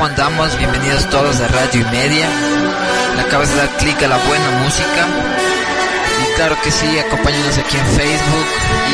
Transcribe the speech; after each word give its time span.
¿Cómo 0.00 0.12
andamos? 0.12 0.56
Bienvenidos 0.56 1.10
todos 1.10 1.40
a 1.40 1.48
Radio 1.48 1.82
y 1.82 1.84
Media. 1.90 2.26
Le 3.16 3.20
acabas 3.20 3.50
de 3.50 3.56
dar 3.56 3.68
clic 3.76 4.02
a 4.02 4.08
la 4.08 4.16
buena 4.16 4.50
música. 4.62 5.06
Y 6.22 6.36
claro 6.36 6.56
que 6.62 6.70
sí, 6.70 6.98
acompáñanos 6.98 7.58
aquí 7.58 7.76
en 7.76 7.86
Facebook 7.86 8.46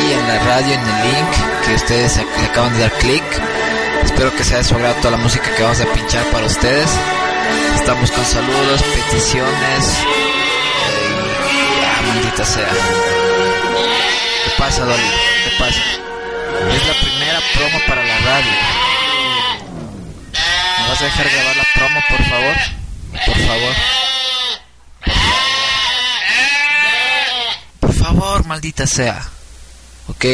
y 0.03 0.11
en 0.11 0.27
la 0.27 0.39
radio, 0.39 0.73
en 0.73 0.81
el 0.81 1.03
link 1.03 1.65
que 1.65 1.75
ustedes 1.75 2.17
le 2.17 2.45
acaban 2.47 2.73
de 2.73 2.79
dar 2.81 2.91
clic. 2.97 3.23
Espero 4.03 4.35
que 4.35 4.43
sea 4.43 4.57
de 4.57 4.65
su 4.65 4.75
agrado 4.75 4.95
toda 4.95 5.11
la 5.11 5.23
música 5.23 5.49
que 5.55 5.63
vamos 5.63 5.79
a 5.79 5.85
pinchar 5.93 6.25
para 6.25 6.45
ustedes. 6.45 6.89
Estamos 7.75 8.11
con 8.11 8.25
saludos, 8.25 8.83
peticiones. 8.83 9.85
Eh, 10.89 12.05
maldita 12.05 12.43
sea. 12.43 12.67
¿Qué 14.43 14.51
pasa, 14.57 14.83
Dolly? 14.83 15.11
¿Qué 15.45 15.51
pasa? 15.57 15.79
Es 16.75 16.85
la 16.85 16.93
primera 16.99 17.39
promo 17.55 17.79
para 17.87 18.03
la 18.03 18.17
radio. 18.17 18.86
¿Me 20.99 21.03
vas 21.03 21.13
a 21.13 21.17
dejar 21.17 21.31
grabar 21.31 21.57
la 21.57 21.63
promo, 21.75 21.99
por 22.09 22.23
favor? 22.25 22.55
Por 23.27 23.37
favor. 23.45 23.73
Por 27.79 27.93
favor, 27.93 28.45
maldita 28.47 28.87
sea. 28.87 29.29
Ok. 30.07 30.25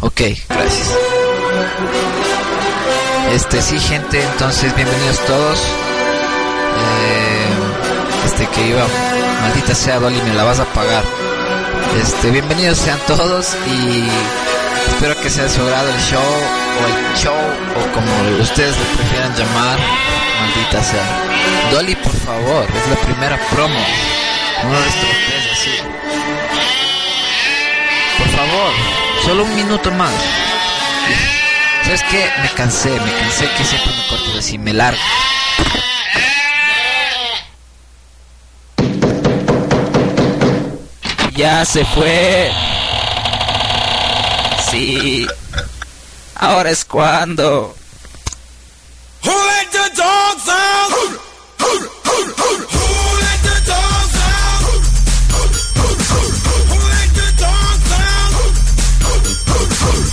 Ok, 0.00 0.20
gracias. 0.50 0.88
Este, 3.32 3.62
sí, 3.62 3.80
gente, 3.80 4.22
entonces 4.22 4.74
bienvenidos 4.76 5.24
todos. 5.24 5.58
Eh, 6.76 7.46
este 8.26 8.46
que 8.48 8.66
iba, 8.66 8.86
maldita 9.40 9.74
sea, 9.74 9.98
Dolly, 9.98 10.20
me 10.20 10.34
la 10.34 10.44
vas 10.44 10.60
a 10.60 10.66
pagar. 10.74 11.04
Este, 12.02 12.30
bienvenidos 12.30 12.76
sean 12.76 13.00
todos 13.06 13.56
y 13.66 14.08
espero 15.02 15.20
que 15.20 15.30
sea 15.30 15.42
de 15.42 15.50
su 15.50 15.60
agrado 15.60 15.88
el 15.88 16.00
show 16.00 16.22
o 16.22 16.86
el 16.86 17.16
show 17.16 17.34
o 17.34 17.92
como 17.92 18.40
ustedes 18.40 18.76
lo 18.78 18.84
prefieran 18.96 19.34
llamar. 19.34 19.76
Maldita 20.40 20.80
sea. 20.80 21.72
Dolly, 21.72 21.96
por 21.96 22.14
favor, 22.20 22.68
es 22.70 22.88
la 22.88 22.96
primera 23.04 23.36
promo. 23.50 23.80
No 24.62 24.70
lo 24.70 24.78
estropees 24.78 25.52
así. 25.52 25.70
Por 28.16 28.28
favor, 28.28 28.72
solo 29.24 29.42
un 29.42 29.56
minuto 29.56 29.90
más. 29.90 30.12
¿Sabes 31.82 32.04
qué? 32.08 32.30
Me 32.40 32.48
cansé, 32.50 32.90
me 32.90 33.12
cansé 33.12 33.48
que 33.58 33.64
siempre 33.64 33.92
me 33.96 34.06
corto 34.06 34.38
así, 34.38 34.56
me 34.56 34.72
largo. 34.72 35.00
Ya 41.34 41.64
se 41.64 41.84
fue. 41.86 42.52
Sí. 44.72 45.26
Ahora 46.36 46.70
es 46.70 46.86
cuando. 46.86 47.74
Who 49.22 49.30
let 49.30 49.70
the 49.70 49.90
dogs 49.94 50.48
out? 50.48 50.90
Who 50.92 51.68
let 53.20 53.42
the 53.42 53.60
dogs 53.68 54.16
out? 54.16 54.62
Who 56.70 56.78
let 56.88 57.10
the 57.12 57.28
dogs 57.36 57.92
out? 57.92 58.32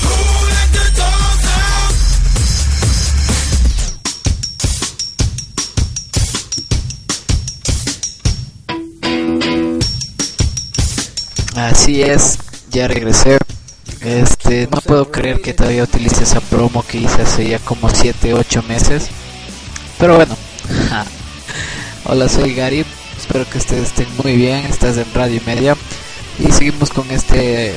Who 0.03 0.17
let 0.49 0.69
the 0.73 0.85
dogs 0.99 1.45
out? 11.55 11.71
Así 11.71 12.01
es, 12.01 12.37
ya 12.71 12.89
regresé. 12.89 13.39
Este, 14.09 14.67
no 14.71 14.81
puedo 14.81 15.11
creer 15.11 15.39
que 15.39 15.53
todavía 15.53 15.83
utilice 15.83 16.23
esa 16.23 16.41
promo 16.41 16.83
que 16.83 16.97
hice 16.97 17.21
hace 17.21 17.47
ya 17.47 17.59
como 17.59 17.91
7, 17.91 18.33
8 18.33 18.63
meses. 18.63 19.07
Pero 19.99 20.15
bueno. 20.15 20.35
Hola, 22.05 22.27
soy 22.27 22.55
Gary. 22.55 22.83
Espero 23.15 23.47
que 23.47 23.59
ustedes 23.59 23.89
estén 23.89 24.07
muy 24.23 24.35
bien. 24.35 24.65
Estás 24.65 24.97
en 24.97 25.05
Radio 25.13 25.39
Media. 25.45 25.77
Y 26.39 26.51
seguimos 26.51 26.89
con 26.89 27.09
este 27.11 27.75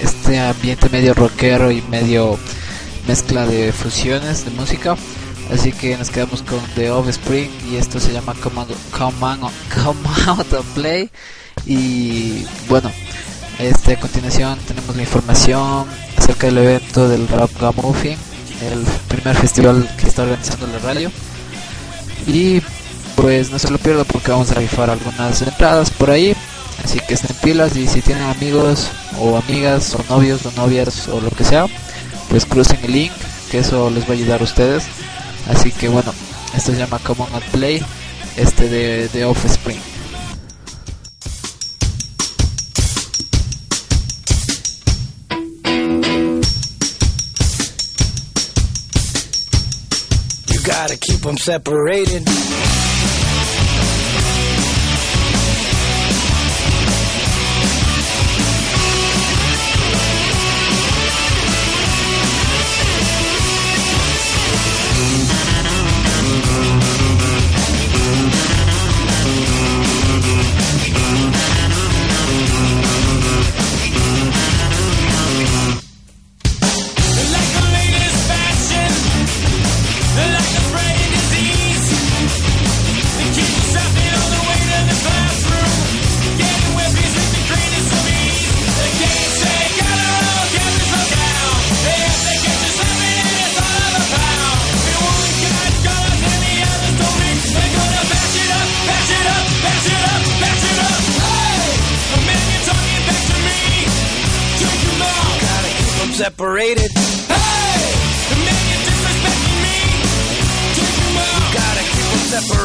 este 0.00 0.38
ambiente 0.40 0.88
medio 0.88 1.12
rockero 1.12 1.70
y 1.70 1.82
medio 1.82 2.38
mezcla 3.06 3.46
de 3.46 3.70
fusiones 3.70 4.46
de 4.46 4.52
música. 4.52 4.96
Así 5.52 5.70
que 5.70 5.98
nos 5.98 6.08
quedamos 6.08 6.40
con 6.40 6.60
The 6.76 6.92
Offspring 6.92 7.50
y 7.70 7.76
esto 7.76 8.00
se 8.00 8.10
llama 8.10 8.34
Come 8.42 8.60
Out, 8.60 8.70
Come 8.90 9.18
Come 9.84 10.08
Out 10.28 10.54
and 10.54 10.74
Play. 10.74 11.10
Y 11.66 12.46
bueno, 12.70 12.90
este, 13.58 13.94
a 13.94 14.00
continuación 14.00 14.58
tenemos 14.66 14.96
la 14.96 15.02
información 15.02 15.86
acerca 16.16 16.46
del 16.46 16.58
evento 16.58 17.08
del 17.08 17.28
Rap 17.28 17.50
Gamuffin, 17.60 18.16
el 18.62 18.84
primer 19.08 19.36
festival 19.36 19.88
que 19.98 20.08
está 20.08 20.22
organizando 20.22 20.66
la 20.66 20.78
radio. 20.78 21.10
Y 22.26 22.62
pues 23.16 23.50
no 23.50 23.58
se 23.58 23.70
lo 23.70 23.78
pierdan 23.78 24.06
porque 24.06 24.30
vamos 24.30 24.50
a 24.50 24.54
rifar 24.54 24.90
algunas 24.90 25.42
entradas 25.42 25.90
por 25.90 26.10
ahí. 26.10 26.34
Así 26.84 27.00
que 27.00 27.14
estén 27.14 27.36
pilas 27.42 27.76
y 27.76 27.86
si 27.86 28.02
tienen 28.02 28.24
amigos 28.24 28.88
o 29.20 29.36
amigas 29.36 29.94
o 29.94 30.04
novios 30.08 30.44
o 30.44 30.50
novias 30.52 31.08
o 31.08 31.20
lo 31.20 31.30
que 31.30 31.44
sea, 31.44 31.66
pues 32.28 32.44
crucen 32.44 32.78
el 32.82 32.92
link, 32.92 33.12
que 33.50 33.58
eso 33.58 33.90
les 33.90 34.04
va 34.04 34.08
a 34.10 34.12
ayudar 34.12 34.40
a 34.40 34.44
ustedes. 34.44 34.84
Así 35.48 35.70
que 35.70 35.88
bueno, 35.88 36.12
esto 36.56 36.72
se 36.72 36.78
llama 36.78 36.98
Come 36.98 37.22
On 37.22 37.34
and 37.34 37.50
Play, 37.52 37.82
este 38.36 38.68
de, 38.68 39.08
de 39.08 39.24
Offspring. 39.24 39.93
Gotta 50.86 50.98
keep 50.98 51.20
them 51.20 51.38
separated. 51.38 52.93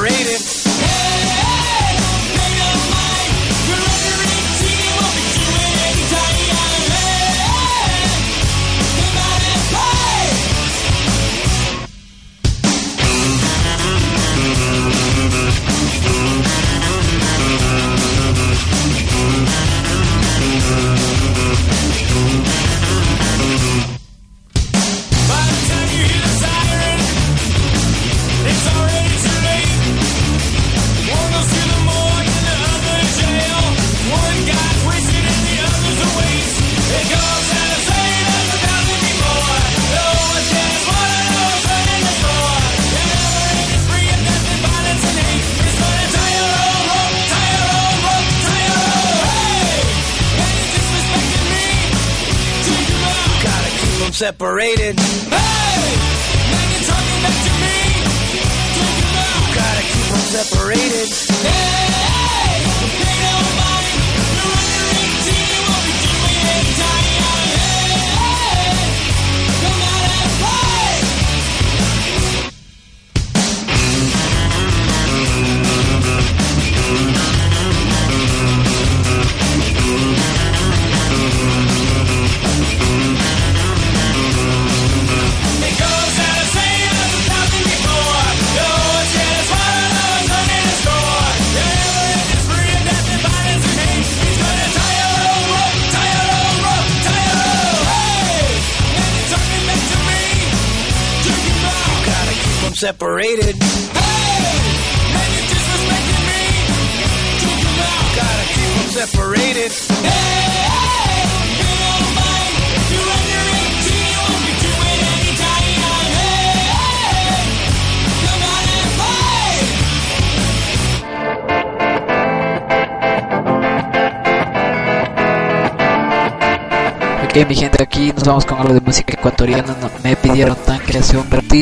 Separated. 0.08 0.59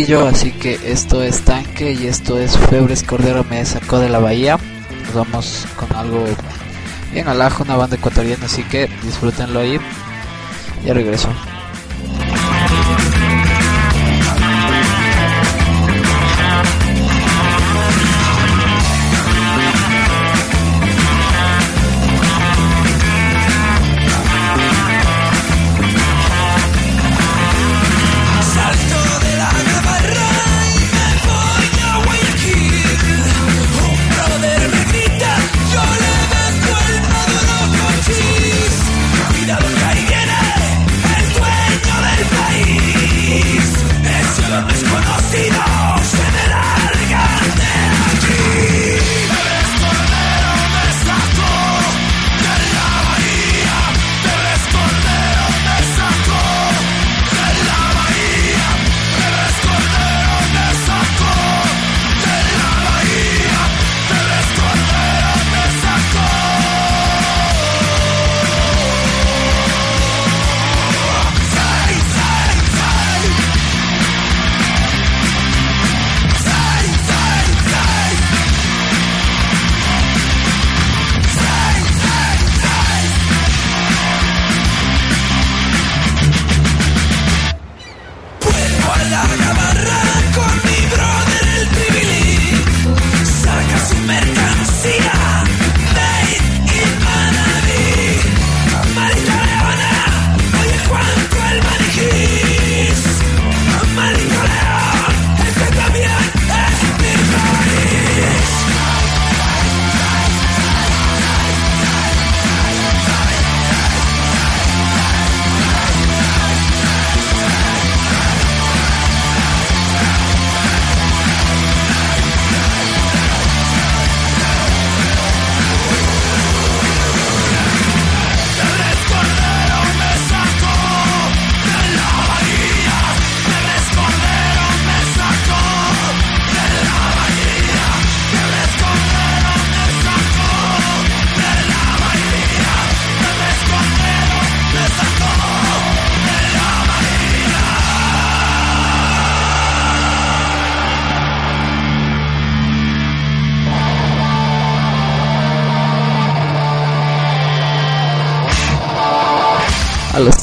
Ratillo, 0.07 0.27
así 0.27 0.51
que 0.51 0.79
esto 0.85 1.21
es 1.21 1.41
tanque 1.41 1.91
y 1.91 2.07
esto 2.07 2.39
es 2.39 2.57
Febres 2.57 3.03
Cordero 3.03 3.43
me 3.49 3.63
sacó 3.65 3.99
de 3.99 4.09
la 4.09 4.19
bahía. 4.19 4.57
Nos 5.05 5.13
vamos 5.13 5.67
con 5.75 5.93
algo 5.95 6.23
bien 7.11 7.27
al 7.27 7.41
ajo, 7.41 7.63
una 7.63 7.75
banda 7.75 7.97
ecuatoriana, 7.97 8.45
así 8.45 8.63
que 8.63 8.89
disfrútenlo 9.03 9.59
ahí. 9.59 9.79
Ya 10.85 10.93
regreso. 10.93 11.29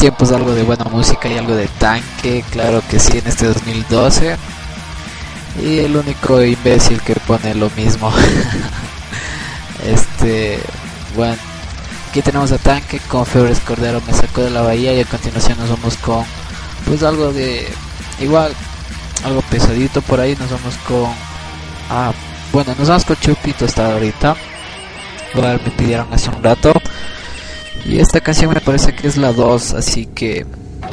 Tiempos 0.04 0.32
algo 0.32 0.52
de 0.52 0.64
buena 0.64 0.84
música 0.84 1.30
y 1.30 1.38
algo 1.38 1.54
de 1.54 1.66
tanque, 1.66 2.44
claro 2.50 2.82
que 2.90 2.98
sí, 2.98 3.16
en 3.16 3.26
este 3.26 3.46
2012. 3.46 4.36
Y 5.62 5.78
el 5.78 5.96
único 5.96 6.42
imbécil 6.42 7.00
que 7.00 7.14
pone 7.14 7.54
lo 7.54 7.70
mismo. 7.70 8.12
este, 9.86 10.60
bueno, 11.16 11.38
aquí 12.10 12.20
tenemos 12.20 12.52
a 12.52 12.58
tanque 12.58 13.00
con 13.08 13.24
Febres 13.24 13.60
Cordero, 13.60 14.02
me 14.06 14.12
sacó 14.12 14.42
de 14.42 14.50
la 14.50 14.60
bahía 14.60 14.92
y 14.92 15.00
a 15.00 15.06
continuación 15.06 15.56
nos 15.56 15.70
vamos 15.70 15.96
con, 15.96 16.22
pues 16.84 17.02
algo 17.02 17.32
de, 17.32 17.66
igual, 18.20 18.52
algo 19.24 19.40
pesadito 19.48 20.02
por 20.02 20.20
ahí, 20.20 20.36
nos 20.38 20.50
vamos 20.50 20.74
con, 20.86 21.10
ah, 21.88 22.12
bueno, 22.52 22.74
nos 22.78 22.88
vamos 22.88 23.06
con 23.06 23.16
Chupito 23.16 23.64
hasta 23.64 23.90
ahorita. 23.90 24.36
Igual 25.32 25.62
me 25.64 25.70
pidieron 25.70 26.12
hace 26.12 26.28
un 26.28 26.42
rato. 26.42 26.74
Y 27.94 28.00
esta 28.00 28.20
canción 28.20 28.52
me 28.52 28.60
parece 28.60 28.92
que 28.92 29.06
es 29.06 29.16
la 29.16 29.32
2, 29.32 29.74
así 29.74 30.06
que 30.06 30.44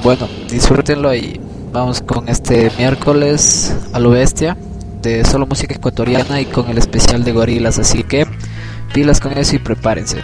bueno, 0.04 0.30
disfrútenlo 0.52 1.16
y 1.16 1.42
vamos 1.74 2.00
con 2.00 2.30
este 2.30 2.72
miércoles 2.78 3.76
a 3.92 3.98
lo 3.98 4.12
bestia 4.12 4.56
de 5.02 5.26
solo 5.26 5.48
música 5.48 5.74
ecuatoriana 5.74 6.40
y 6.40 6.46
con 6.46 6.70
el 6.70 6.78
especial 6.78 7.24
de 7.24 7.32
gorilas, 7.32 7.80
así 7.80 8.04
que 8.04 8.28
pilas 8.94 9.20
con 9.20 9.36
eso 9.36 9.56
y 9.56 9.58
prepárense. 9.58 10.20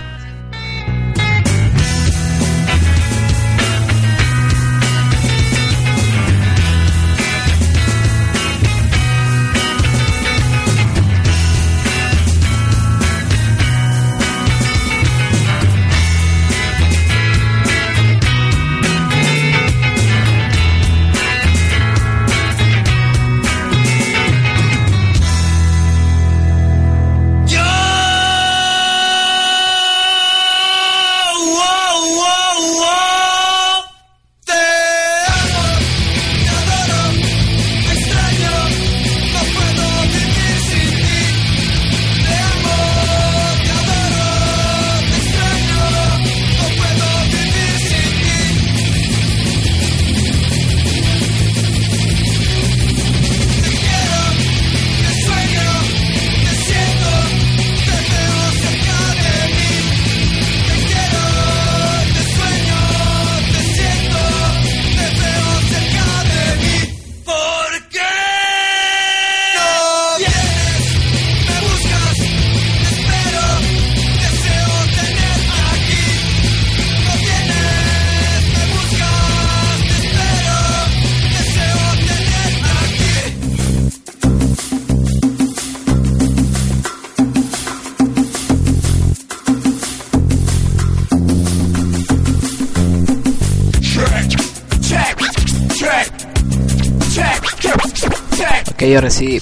Ok, 98.88 98.96
ahora 98.96 99.10
sí, 99.10 99.42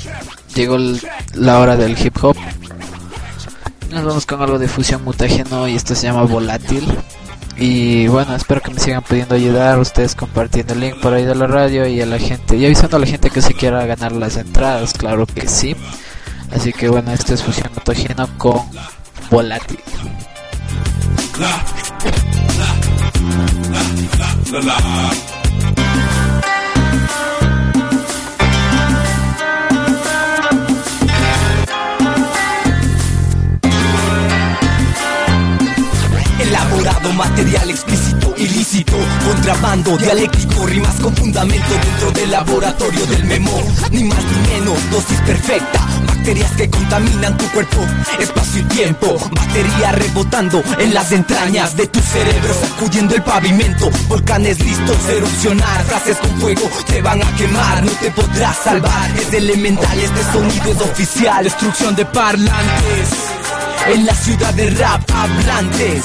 llegó 0.55 0.75
la 1.35 1.59
hora 1.59 1.75
del 1.75 1.95
hip 2.03 2.17
hop. 2.23 2.35
Nos 3.91 4.03
vamos 4.03 4.25
con 4.25 4.41
algo 4.41 4.57
de 4.57 4.67
fusión 4.67 5.03
mutágeno 5.03 5.67
y 5.67 5.75
esto 5.75 5.93
se 5.93 6.07
llama 6.07 6.23
volátil. 6.23 6.83
Y 7.55 8.07
bueno, 8.07 8.35
espero 8.35 8.59
que 8.61 8.71
me 8.71 8.79
sigan 8.79 9.03
pudiendo 9.03 9.35
ayudar 9.35 9.77
ustedes 9.77 10.15
compartiendo 10.15 10.73
el 10.73 10.79
link 10.79 10.99
por 10.99 11.13
ahí 11.13 11.25
de 11.25 11.35
la 11.35 11.45
radio 11.45 11.85
y 11.85 12.01
a 12.01 12.07
la 12.07 12.17
gente, 12.17 12.57
y 12.57 12.65
avisando 12.65 12.97
a 12.97 12.99
la 13.01 13.05
gente 13.05 13.29
que 13.29 13.43
se 13.43 13.53
quiera 13.53 13.85
ganar 13.85 14.13
las 14.13 14.35
entradas, 14.37 14.93
claro 14.93 15.27
que 15.27 15.47
sí. 15.47 15.75
Así 16.51 16.73
que 16.73 16.89
bueno, 16.89 17.11
esto 17.11 17.35
es 17.35 17.43
fusión 17.43 17.69
mutágeno 17.75 18.27
con 18.39 18.61
volátil. 19.29 19.79
Elaborado 36.85 37.13
material 37.13 37.69
explícito, 37.71 38.35
ilícito, 38.37 38.93
contrabando, 39.25 39.97
dialéctico, 39.97 40.67
rimas 40.67 40.93
con 41.01 41.15
fundamento 41.15 41.73
dentro 41.83 42.11
del 42.11 42.29
laboratorio 42.29 43.07
del 43.07 43.23
memo. 43.25 43.59
Ni 43.89 44.03
más 44.03 44.23
ni 44.23 44.53
menos, 44.53 44.91
dosis 44.91 45.19
perfecta, 45.21 45.79
bacterias 46.05 46.51
que 46.51 46.69
contaminan 46.69 47.35
tu 47.37 47.49
cuerpo, 47.49 47.77
espacio 48.19 48.61
y 48.61 48.65
tiempo, 48.65 49.17
batería 49.31 49.93
rebotando 49.93 50.61
en 50.77 50.93
las 50.93 51.11
entrañas 51.11 51.75
de 51.75 51.87
tu 51.87 51.99
cerebro, 52.01 52.53
sacudiendo 52.53 53.15
el 53.15 53.23
pavimento, 53.23 53.89
volcanes 54.07 54.59
listos 54.59 55.05
a 55.07 55.11
erupcionar, 55.13 55.83
frases 55.85 56.17
con 56.17 56.39
fuego 56.39 56.69
te 56.85 57.01
van 57.01 57.19
a 57.19 57.35
quemar, 57.35 57.83
no 57.83 57.91
te 57.93 58.11
podrás 58.11 58.57
salvar, 58.57 59.09
es 59.17 59.33
elemental, 59.33 59.99
este 59.99 60.23
sonido 60.31 60.71
es 60.71 60.81
oficial, 60.81 61.43
destrucción 61.45 61.95
de 61.95 62.05
parlantes. 62.05 63.09
En 63.87 64.05
la 64.05 64.13
ciudad 64.13 64.53
de 64.53 64.69
rap 64.69 65.01
hablantes 65.11 66.03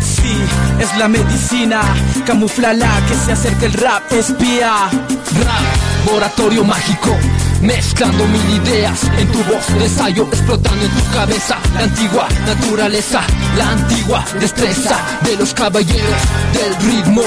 Sí, 0.00 0.36
es 0.80 0.98
la 0.98 1.08
medicina 1.08 1.80
Camuflala 2.26 2.90
que 3.08 3.14
se 3.14 3.32
acerca 3.32 3.66
el 3.66 3.72
rap 3.72 4.12
Espía. 4.12 4.88
Rap, 4.90 6.06
laboratorio 6.06 6.64
mágico 6.64 7.16
Mezclando 7.60 8.26
mil 8.26 8.62
ideas 8.62 9.04
en 9.18 9.28
tu 9.28 9.38
voz 9.44 9.68
ensayo 9.80 10.24
Explotando 10.24 10.84
en 10.84 10.90
tu 10.90 11.10
cabeza 11.12 11.56
La 11.74 11.84
antigua 11.84 12.28
naturaleza 12.46 13.20
La 13.56 13.70
antigua 13.70 14.24
destreza 14.40 14.98
De 15.24 15.36
los 15.36 15.54
caballeros 15.54 16.20
del 16.52 16.74
ritmo 16.92 17.22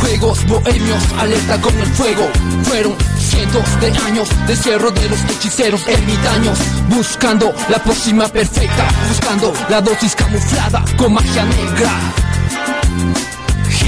Juegos 0.00 0.46
bohemios, 0.46 1.02
alerta 1.18 1.60
con 1.60 1.78
el 1.78 1.86
fuego. 1.86 2.28
Fueron 2.64 2.96
cientos 3.18 3.80
de 3.80 3.88
años 4.06 4.28
de 4.46 4.56
cierro 4.56 4.90
de 4.90 5.08
los 5.08 5.20
hechiceros 5.24 5.86
ermitaños 5.86 6.58
Buscando 6.88 7.52
la 7.68 7.82
próxima 7.82 8.28
perfecta 8.28 8.88
Buscando 9.08 9.52
la 9.68 9.80
dosis 9.80 10.14
camuflada 10.14 10.84
con 10.96 11.14
magia 11.14 11.44
negra 11.44 13.29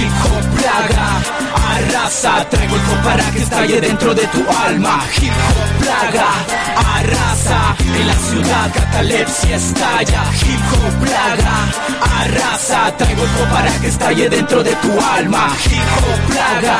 Hip 0.03 0.11
hop 0.11 0.45
plaga, 0.57 1.23
arrasa 1.75 2.45
Traigo 2.51 2.75
el 2.75 2.83
hop 2.83 3.05
para 3.05 3.31
que 3.31 3.38
estalle 3.38 3.81
dentro 3.81 4.12
de 4.12 4.27
tu 4.27 4.41
alma. 4.67 5.01
Hip 5.21 5.31
hop 5.31 5.79
plaga, 5.79 6.29
arrasa 6.97 7.77
En 8.01 8.07
la 8.09 8.15
ciudad 8.15 8.73
catalepsia 8.75 9.57
estalla. 9.57 10.23
Hip 10.43 10.65
hop 10.73 10.95
plaga, 11.05 11.57
arrasa 12.19 12.97
Traigo 12.97 13.23
el 13.23 13.29
hop 13.29 13.49
para 13.53 13.71
que 13.81 13.87
estalle 13.87 14.29
dentro 14.29 14.65
de 14.65 14.75
tu 14.75 14.91
alma. 15.01 15.47
Hip 15.67 15.88
hop 15.99 16.33
plaga, 16.33 16.79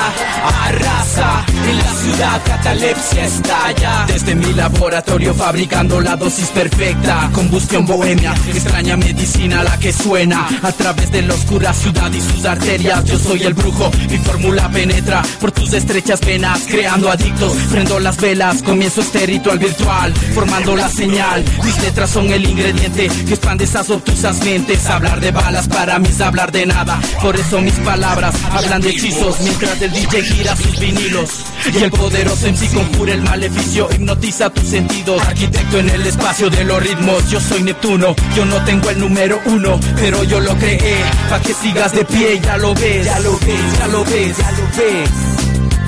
arrasa 0.67 1.45
En 1.69 1.79
la 1.79 1.93
ciudad 2.03 2.43
catalepsia 2.45 3.25
estalla. 3.25 4.05
Desde 4.09 4.35
mi 4.35 4.53
laboratorio 4.53 5.33
fabricando 5.33 6.01
la 6.01 6.17
dosis 6.17 6.49
perfecta. 6.49 7.31
Combustión 7.33 7.87
bohemia, 7.87 8.35
extraña 8.49 8.97
medicina 8.97 9.63
la 9.63 9.79
que 9.79 9.93
suena. 9.93 10.49
A 10.61 10.73
través 10.73 11.13
de 11.13 11.23
la 11.23 11.35
oscura 11.35 11.73
ciudad 11.73 12.11
y 12.11 12.21
sus 12.21 12.45
arterias 12.45 13.12
Yo 13.13 13.19
soy 13.19 13.43
el 13.43 13.53
brujo, 13.53 13.91
mi 14.09 14.17
fórmula 14.17 14.71
penetra 14.71 15.21
Por 15.39 15.53
tus 15.53 15.75
estrechas 15.75 16.19
venas, 16.21 16.63
creando 16.67 17.11
adictos. 17.11 17.53
Prendo 17.71 18.01
las 18.01 18.17
velas, 18.17 18.63
comienzo 18.63 19.03
este 19.03 19.27
ritual 19.27 19.59
virtual 19.59 20.15
Formando 20.35 20.75
la 20.75 20.89
señal, 20.89 21.45
mis 21.63 21.79
letras 21.83 22.09
son 22.09 22.33
el 22.33 22.43
ingrediente 22.43 23.09
Que 23.27 23.35
expande 23.35 23.65
esas 23.65 23.91
obtusas 23.91 24.43
mentes. 24.43 24.87
Hablar 24.87 25.21
de 25.21 25.31
balas 25.31 25.69
para 25.69 25.99
mí 25.99 26.09
es 26.09 26.23
hablar 26.23 26.53
de 26.53 26.65
nada. 26.65 26.99
Por 27.21 27.37
eso 27.37 27.61
mis 27.61 27.75
palabras 27.81 28.35
hablan 28.51 28.81
de 28.81 28.89
hechizos 28.89 29.41
Mientras 29.43 29.83
el 29.83 29.93
DJ 29.93 30.23
gira 30.23 30.57
sus 30.57 30.81
vinilos. 30.81 31.45
Y 31.71 31.83
el 31.83 31.91
poderoso 31.91 32.47
en 32.47 32.57
sí 32.57 32.67
conjura 32.69 33.13
el 33.13 33.21
maleficio 33.21 33.91
Hipnotiza 33.93 34.49
tus 34.49 34.69
sentidos. 34.69 35.21
Arquitecto 35.21 35.79
en 35.79 35.91
el 35.91 36.07
espacio 36.07 36.49
de 36.49 36.65
los 36.65 36.83
ritmos 36.83 37.31
Yo 37.31 37.41
soy 37.41 37.63
Neptuno, 37.63 38.17
yo 38.35 38.47
no 38.47 38.65
tengo 38.65 38.89
el 38.89 38.99
número 38.99 39.39
uno 39.45 39.79
Pero 39.97 40.25
yo 40.25 40.41
lo 40.41 40.57
creé, 40.57 41.05
pa' 41.29 41.41
que 41.41 41.53
sigas 41.53 41.93
de 41.93 42.07
pie 42.07 42.41
Ya 42.43 42.57
lo 42.57 42.73
ves, 42.93 43.07
ya 43.07 43.21
lo 43.21 43.39
ves, 43.39 43.79
ya 43.79 43.87
lo 43.89 44.05
ves, 44.05 44.37
ya 44.37 44.51
lo 44.53 44.65
ves. 44.77 45.11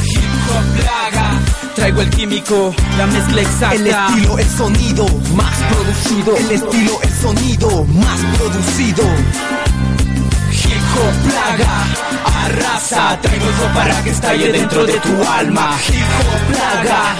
Hip 0.04 0.24
hop 0.48 0.64
plaga 0.80 1.40
Traigo 1.74 2.02
el 2.02 2.10
químico, 2.10 2.74
la 2.98 3.06
mezcla 3.06 3.42
exacta. 3.42 3.74
El 3.74 3.86
estilo, 3.86 4.38
el 4.38 4.50
sonido 4.50 5.06
más 5.34 5.56
producido. 5.72 6.36
El 6.36 6.50
estilo, 6.50 7.02
el 7.02 7.12
sonido 7.12 7.84
más 7.84 8.20
producido. 8.36 9.04
Hip 10.52 10.84
hop 10.94 11.30
plaga, 11.30 11.86
arrasa. 12.44 13.18
Traigo 13.20 13.46
hop 13.46 13.74
para 13.74 14.02
que 14.02 14.10
estalle 14.10 14.52
dentro 14.52 14.86
de 14.86 15.00
tu 15.00 15.28
alma. 15.28 15.76
Hip 15.88 15.94
hop 15.94 16.54
plaga, 16.54 17.16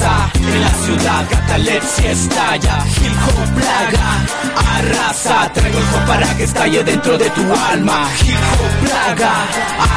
En 0.00 0.60
la 0.60 0.70
ciudad 0.86 1.28
catalepsia 1.28 2.12
estalla 2.12 2.78
Hip 2.86 3.12
hop 3.26 3.54
plaga, 3.56 4.76
arrasa 4.76 5.52
Traigo 5.52 5.76
el 5.76 5.84
hop 5.84 6.06
para 6.06 6.36
que 6.36 6.44
estalle 6.44 6.84
dentro 6.84 7.18
de 7.18 7.28
tu 7.30 7.42
alma. 7.52 8.08
Hip 8.22 8.36
hop 8.36 8.86
plaga, 8.86 9.32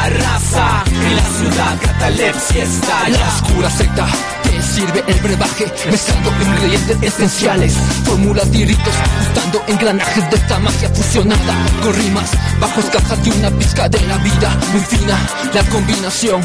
arrasa 0.02 0.84
En 0.88 1.16
la 1.16 1.22
ciudad 1.22 1.80
catalepsia 1.84 2.64
estalla 2.64 3.20
La 3.20 3.28
oscura 3.28 3.70
secta 3.70 4.08
te 4.42 4.62
sirve 4.64 5.04
el 5.06 5.20
brebaje 5.20 5.72
Mezclando 5.92 6.32
ingredientes 6.42 6.98
esenciales. 7.04 7.74
Fórmulas 8.04 8.50
tiritos 8.50 8.94
Gustando 9.20 9.64
engranajes 9.68 10.30
de 10.32 10.36
esta 10.36 10.58
magia 10.58 10.90
fusionada. 10.90 11.54
Con 11.84 11.94
rimas 11.94 12.32
bajos 12.60 12.86
cajas 12.86 13.24
de 13.24 13.30
una 13.30 13.52
pizca 13.52 13.88
de 13.88 14.02
la 14.08 14.18
vida 14.18 14.58
Muy 14.72 14.82
fina. 14.82 15.20
La 15.54 15.64
combinación 15.66 16.42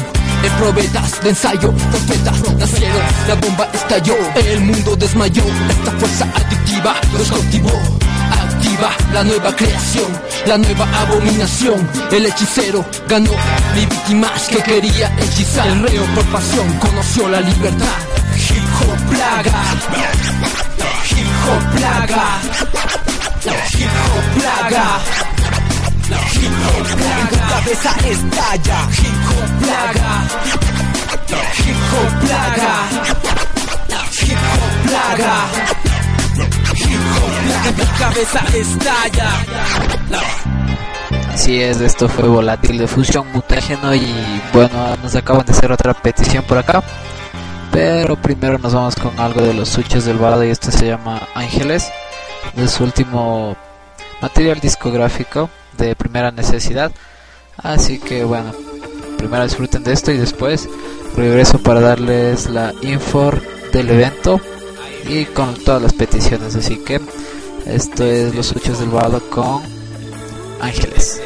en 0.47 0.53
probetas 0.53 1.21
de 1.21 1.29
ensayo, 1.29 1.71
profetas 1.91 2.53
nacieron, 2.57 3.01
la 3.27 3.35
bomba 3.35 3.67
estalló, 3.73 4.15
el 4.35 4.61
mundo 4.61 4.95
desmayó, 4.95 5.43
esta 5.69 5.91
fuerza 5.91 6.27
adictiva 6.35 6.95
los 7.17 7.29
cautivó. 7.29 7.71
Activa 8.31 8.89
la 9.13 9.23
nueva 9.23 9.55
creación, 9.55 10.07
la 10.45 10.57
nueva 10.57 10.87
abominación. 11.01 11.87
El 12.11 12.25
hechicero 12.25 12.85
ganó, 13.07 13.31
mi 13.75 13.85
víctima 13.85 14.31
que 14.49 14.57
quería 14.63 15.13
hechizar. 15.19 15.67
El 15.67 15.83
reo 15.83 16.05
por 16.15 16.25
pasión 16.25 16.67
conoció 16.79 17.27
la 17.29 17.41
libertad. 17.41 17.97
Hip 18.35 18.63
plaga, 19.09 19.63
hip 21.09 21.27
hop 21.45 21.77
plaga, 21.77 22.25
hip 23.73 23.89
plaga. 24.35 24.99
Hip 26.07 26.13
hop 26.15 26.87
plaga, 26.95 27.27
tu 27.27 27.37
cabeza 27.37 27.91
estalla. 28.07 28.79
Hip 28.91 29.19
hop 29.27 29.49
plaga, 29.59 30.11
hip 31.65 31.81
hop 31.91 32.11
plaga, 32.21 32.73
hip 34.21 34.37
hop 34.47 34.73
plaga. 34.87 35.35
Hip 36.77 37.03
hop 37.11 37.33
plaga, 37.43 37.71
tu 37.75 37.85
cabeza 37.99 38.41
estalla. 38.55 39.29
Así 41.33 41.61
es, 41.61 41.81
esto 41.81 42.07
fue 42.07 42.29
volátil 42.29 42.77
de 42.77 42.87
fusión 42.87 43.29
mutágeno 43.33 43.93
y 43.93 44.41
bueno, 44.53 44.95
nos 45.03 45.13
acaban 45.13 45.45
de 45.45 45.51
hacer 45.51 45.73
otra 45.73 45.93
petición 45.93 46.45
por 46.45 46.57
acá. 46.57 46.81
Pero 47.73 48.15
primero 48.15 48.57
nos 48.59 48.73
vamos 48.73 48.95
con 48.95 49.19
algo 49.19 49.41
de 49.41 49.53
los 49.53 49.67
suchos 49.67 50.05
del 50.05 50.17
Vado 50.17 50.41
y 50.45 50.51
este 50.51 50.71
se 50.71 50.87
llama 50.87 51.27
Ángeles, 51.35 51.91
de 52.55 52.65
su 52.69 52.85
último 52.85 53.57
material 54.21 54.61
discográfico 54.61 55.49
de 55.77 55.95
primera 55.95 56.31
necesidad. 56.31 56.91
Así 57.57 57.99
que 57.99 58.23
bueno, 58.23 58.53
primero 59.17 59.43
disfruten 59.43 59.83
de 59.83 59.93
esto 59.93 60.11
y 60.11 60.17
después 60.17 60.69
regreso 61.15 61.59
para 61.59 61.81
darles 61.81 62.49
la 62.49 62.73
info 62.81 63.31
del 63.71 63.89
evento 63.89 64.39
y 65.09 65.25
con 65.25 65.55
todas 65.63 65.81
las 65.81 65.93
peticiones. 65.93 66.55
Así 66.55 66.77
que 66.77 67.01
esto 67.65 68.05
es 68.05 68.35
los 68.35 68.47
suchos 68.47 68.79
del 68.79 68.89
Vado 68.89 69.21
con 69.29 69.61
Ángeles. 70.61 71.21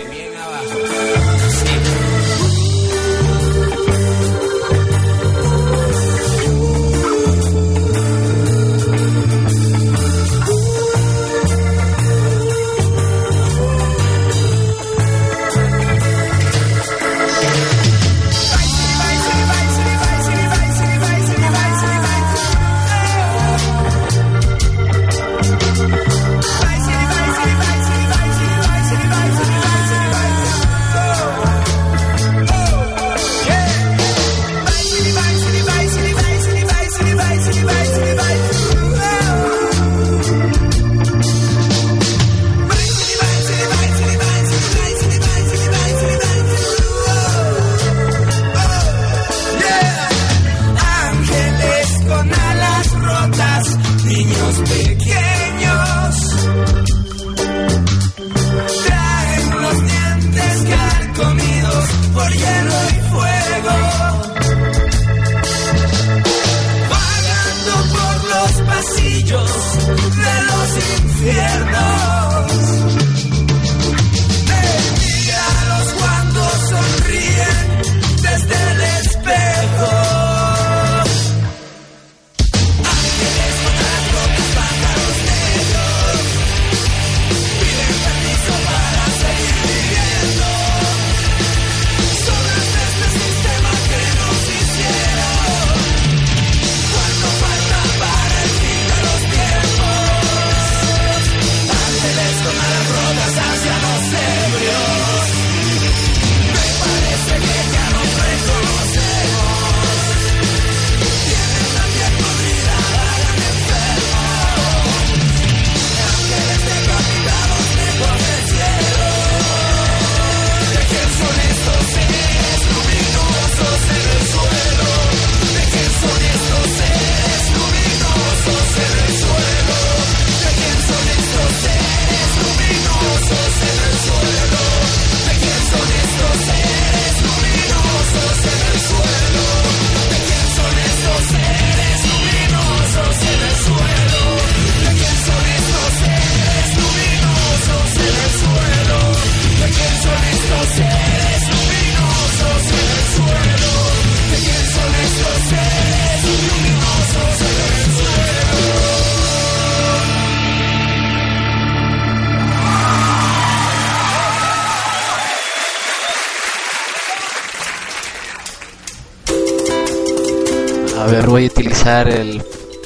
A 171.01 171.07
ver, 171.07 171.25
voy 171.25 171.45
a 171.45 171.47
utilizar 171.47 172.07
el 172.07 172.43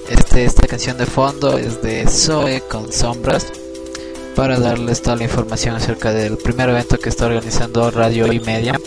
este 0.10 0.45
esta 0.45 0.67
canción 0.67 0.97
de 0.97 1.06
fondo 1.06 1.58
es 1.58 1.82
de 1.82 2.08
Zoe 2.08 2.62
con 2.62 2.93
Sombras 2.93 3.45
para 4.38 4.58
darles 4.58 5.01
toda 5.01 5.17
la 5.17 5.23
información 5.23 5.75
acerca 5.75 6.13
del 6.13 6.38
primer 6.38 6.69
evento 6.69 6.97
que 6.97 7.10
está 7.10 7.25
organizando 7.25 7.91
Radio 7.91 8.32
y 8.32 8.39
Media 8.39 8.80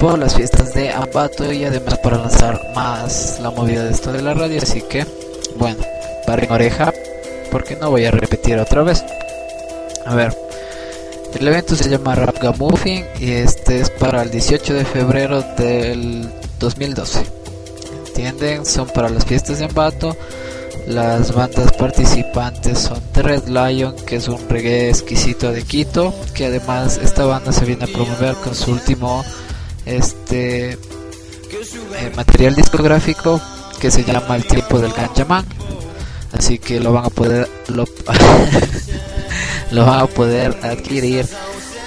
por 0.00 0.18
las 0.18 0.34
fiestas 0.34 0.74
de 0.74 0.90
Ambato 0.90 1.52
y 1.52 1.64
además 1.64 1.98
para 1.98 2.18
lanzar 2.18 2.60
más 2.74 3.38
la 3.40 3.50
movida 3.50 3.84
de 3.84 3.92
esto 3.92 4.12
de 4.12 4.22
la 4.22 4.34
radio, 4.34 4.60
así 4.62 4.82
que 4.82 5.06
bueno, 5.56 5.78
para 6.26 6.42
en 6.42 6.50
oreja 6.50 6.92
porque 7.52 7.76
no 7.76 7.90
voy 7.90 8.04
a 8.04 8.10
repetir 8.10 8.58
otra 8.58 8.82
vez. 8.82 9.04
A 10.06 10.16
ver, 10.16 10.36
el 11.38 11.46
evento 11.46 11.76
se 11.76 11.88
llama 11.88 12.16
Rap 12.16 12.42
Gamuffin 12.42 13.04
y 13.20 13.30
este 13.30 13.80
es 13.80 13.90
para 13.90 14.22
el 14.22 14.30
18 14.32 14.74
de 14.74 14.84
febrero 14.84 15.42
del 15.56 16.28
2012. 16.58 17.37
Son 18.64 18.88
para 18.88 19.08
las 19.08 19.24
fiestas 19.24 19.60
de 19.60 19.66
Ambato. 19.66 20.16
Las 20.88 21.32
bandas 21.32 21.70
participantes 21.72 22.80
son 22.80 23.00
The 23.12 23.22
Red 23.22 23.46
Lion, 23.46 23.94
que 24.04 24.16
es 24.16 24.26
un 24.26 24.40
reggae 24.48 24.88
exquisito 24.88 25.52
de 25.52 25.62
Quito, 25.62 26.12
que 26.34 26.46
además 26.46 26.98
esta 27.00 27.26
banda 27.26 27.52
se 27.52 27.64
viene 27.64 27.84
a 27.84 27.86
promover 27.86 28.34
con 28.42 28.56
su 28.56 28.72
último 28.72 29.24
este 29.86 30.72
eh, 30.72 30.78
material 32.16 32.56
discográfico 32.56 33.40
que 33.80 33.92
se 33.92 34.02
llama 34.02 34.34
El 34.34 34.46
tiempo 34.46 34.80
del 34.80 34.92
Ganjaman. 34.92 35.46
Así 36.32 36.58
que 36.58 36.80
lo 36.80 36.92
van 36.92 37.04
a 37.04 37.10
poder 37.10 37.48
lo 39.70 39.86
van 39.86 40.00
a 40.00 40.06
poder 40.06 40.56
adquirir 40.64 41.24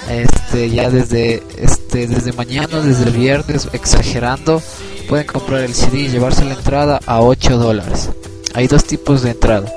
este 0.08 0.70
ya 0.70 0.88
desde 0.88 1.42
este 1.58 2.06
desde 2.06 2.32
mañana 2.32 2.80
desde 2.80 3.04
el 3.04 3.10
viernes 3.10 3.68
exagerando 3.74 4.62
pueden 5.02 5.26
comprar 5.26 5.60
el 5.62 5.74
CD 5.74 5.98
y 6.00 6.08
llevarse 6.08 6.44
la 6.44 6.54
entrada 6.54 7.00
a 7.06 7.20
8 7.20 7.58
dólares. 7.58 8.10
Hay 8.54 8.66
dos 8.68 8.84
tipos 8.84 9.22
de 9.22 9.30
entrada. 9.30 9.70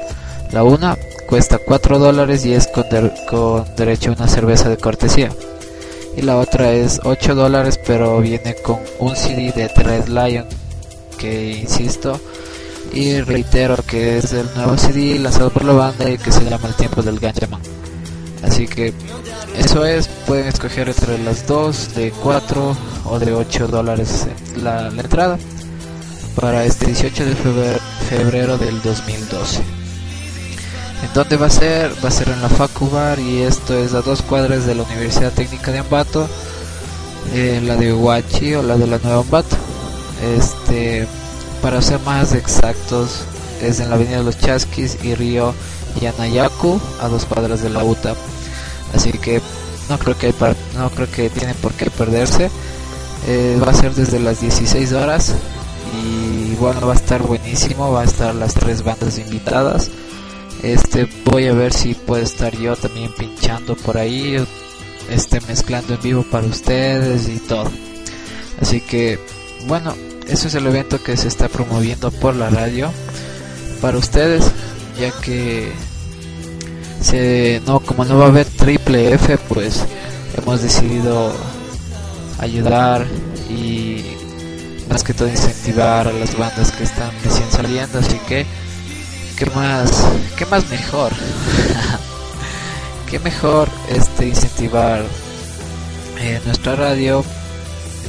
La 0.52 0.64
una 0.64 0.98
cuesta 1.28 1.58
4 1.58 2.00
dólares 2.00 2.46
y 2.46 2.54
es 2.54 2.68
con, 2.68 2.88
der- 2.90 3.14
con 3.30 3.66
derecho 3.76 4.12
a 4.12 4.14
una 4.16 4.28
cerveza 4.28 4.70
de 4.70 4.78
cortesía. 4.78 5.30
Y 6.18 6.22
la 6.22 6.38
otra 6.38 6.72
es 6.72 7.02
8 7.04 7.36
dólares 7.36 7.80
pero 7.86 8.20
viene 8.22 8.56
con 8.64 8.80
un 9.00 9.16
CD 9.16 9.52
de 9.52 9.68
Red 9.68 10.08
Lion 10.08 10.46
que 11.18 11.52
insisto 11.54 12.20
y 12.94 13.20
reitero 13.22 13.76
que 13.86 14.18
es 14.20 14.32
el 14.34 14.48
nuevo 14.56 14.78
CD 14.78 15.18
lanzado 15.20 15.50
por 15.50 15.66
la 15.66 15.74
banda 15.74 16.10
y 16.10 16.18
que 16.18 16.32
se 16.32 16.46
llama 16.46 16.68
El 16.70 16.76
tiempo 16.76 17.02
del 17.02 17.20
Ganjaman 17.20 17.62
así 18.46 18.68
que 18.68 18.94
eso 19.58 19.86
es 19.86 20.08
pueden 20.28 20.48
escoger 20.48 20.90
entre 20.90 21.18
las 21.20 21.48
dos 21.48 21.96
de 21.96 22.12
4 22.12 22.78
o 23.06 23.20
de 23.20 23.34
8 23.34 23.68
dólares 23.68 24.28
la, 24.62 24.88
entrada 24.88 25.38
para 26.36 26.66
este 26.66 26.88
18 26.88 27.26
de 27.26 27.36
febrero, 27.36 27.80
febrero 28.10 28.58
del 28.58 28.82
2012 28.82 29.86
¿En 31.06 31.14
dónde 31.14 31.38
va 31.38 31.46
a 31.46 31.50
ser? 31.50 31.92
Va 32.04 32.10
a 32.10 32.12
ser 32.12 32.30
en 32.30 32.42
la 32.42 32.50
Facubar 32.50 33.20
y 33.20 33.42
esto 33.42 33.78
es 33.78 33.94
a 33.94 34.02
dos 34.02 34.22
cuadras 34.22 34.66
de 34.66 34.74
la 34.74 34.84
Universidad 34.84 35.32
Técnica 35.32 35.72
de 35.72 35.80
Ambato, 35.80 36.28
eh, 37.34 37.62
la 37.64 37.76
de 37.76 37.94
Huachi 37.94 38.56
o 38.56 38.64
la 38.64 38.76
de 38.76 38.88
la 38.88 38.98
Nueva 38.98 39.20
Ambato. 39.20 39.56
Este, 40.38 41.08
para 41.62 41.82
ser 41.82 42.00
más 42.00 42.34
exactos, 42.34 43.22
es 43.62 43.80
en 43.80 43.90
la 43.90 43.96
Avenida 43.96 44.18
de 44.18 44.24
los 44.24 44.40
Chasquis 44.40 44.98
y 45.04 45.14
Río 45.14 45.54
Yanayaku, 46.02 46.80
a 47.02 47.08
dos 47.08 47.26
cuadras 47.26 47.62
de 47.62 47.70
la 47.70 47.84
UTA. 47.84 48.16
Así 48.96 49.12
que 49.12 49.42
no 49.90 50.00
creo 50.00 50.18
que 50.18 50.34
no 50.76 50.90
creo 50.90 51.12
que 51.12 51.30
tienen 51.30 51.56
por 51.58 51.74
qué 51.74 51.90
perderse. 51.90 52.50
Eh, 53.28 53.60
va 53.62 53.72
a 53.72 53.74
ser 53.74 53.94
desde 53.94 54.20
las 54.20 54.42
16 54.42 54.94
horas 54.94 55.34
y 56.00 56.56
bueno 56.56 56.86
va 56.86 56.94
a 56.94 56.96
estar 56.96 57.22
buenísimo, 57.24 57.92
va 57.92 58.02
a 58.02 58.06
estar 58.06 58.34
las 58.36 58.54
tres 58.54 58.84
bandas 58.84 59.18
invitadas. 59.18 59.92
Este 60.64 61.08
voy 61.26 61.48
a 61.48 61.54
ver 61.54 61.74
si 61.74 61.94
puedo 61.94 62.24
estar 62.24 62.56
yo 62.56 62.76
también 62.76 63.12
pinchando 63.18 63.76
por 63.76 63.98
ahí, 63.98 64.36
este 65.10 65.42
mezclando 65.42 65.96
en 65.96 66.02
vivo 66.02 66.26
para 66.32 66.48
ustedes 66.48 67.28
y 67.28 67.40
todo. 67.40 67.70
Así 68.62 68.82
que 68.82 69.20
bueno, 69.68 69.94
eso 70.28 70.48
es 70.48 70.56
el 70.56 70.66
evento 70.68 71.02
que 71.04 71.18
se 71.18 71.28
está 71.28 71.50
promoviendo 71.50 72.12
por 72.12 72.36
la 72.36 72.50
radio 72.50 72.92
para 73.82 73.98
ustedes, 73.98 74.52
ya 75.00 75.12
que 75.22 75.72
se 77.06 77.62
no 77.68 77.80
como 77.82 78.04
no 78.04 78.18
va 78.18 78.26
a 78.26 78.30
haber 78.30 78.48
triple 78.48 79.14
F, 79.14 79.38
pues 79.48 79.86
hemos 80.36 80.62
decidido 80.64 81.32
ayudar 82.40 83.06
y 83.48 84.04
más 84.90 85.04
que 85.04 85.14
todo 85.14 85.28
incentivar 85.28 86.08
a 86.08 86.12
las 86.12 86.36
bandas 86.36 86.72
que 86.72 86.84
están 86.84 87.12
recién 87.24 87.50
saliendo, 87.52 88.00
así 88.00 88.18
que 88.28 88.46
qué 89.38 89.46
más, 89.52 89.92
qué 90.36 90.48
más 90.48 90.68
mejor, 90.70 91.12
qué 93.10 93.20
mejor 93.20 93.70
este 93.90 94.28
incentivar 94.28 95.04
eh, 96.20 96.42
nuestra 96.46 96.76
radio 96.76 97.24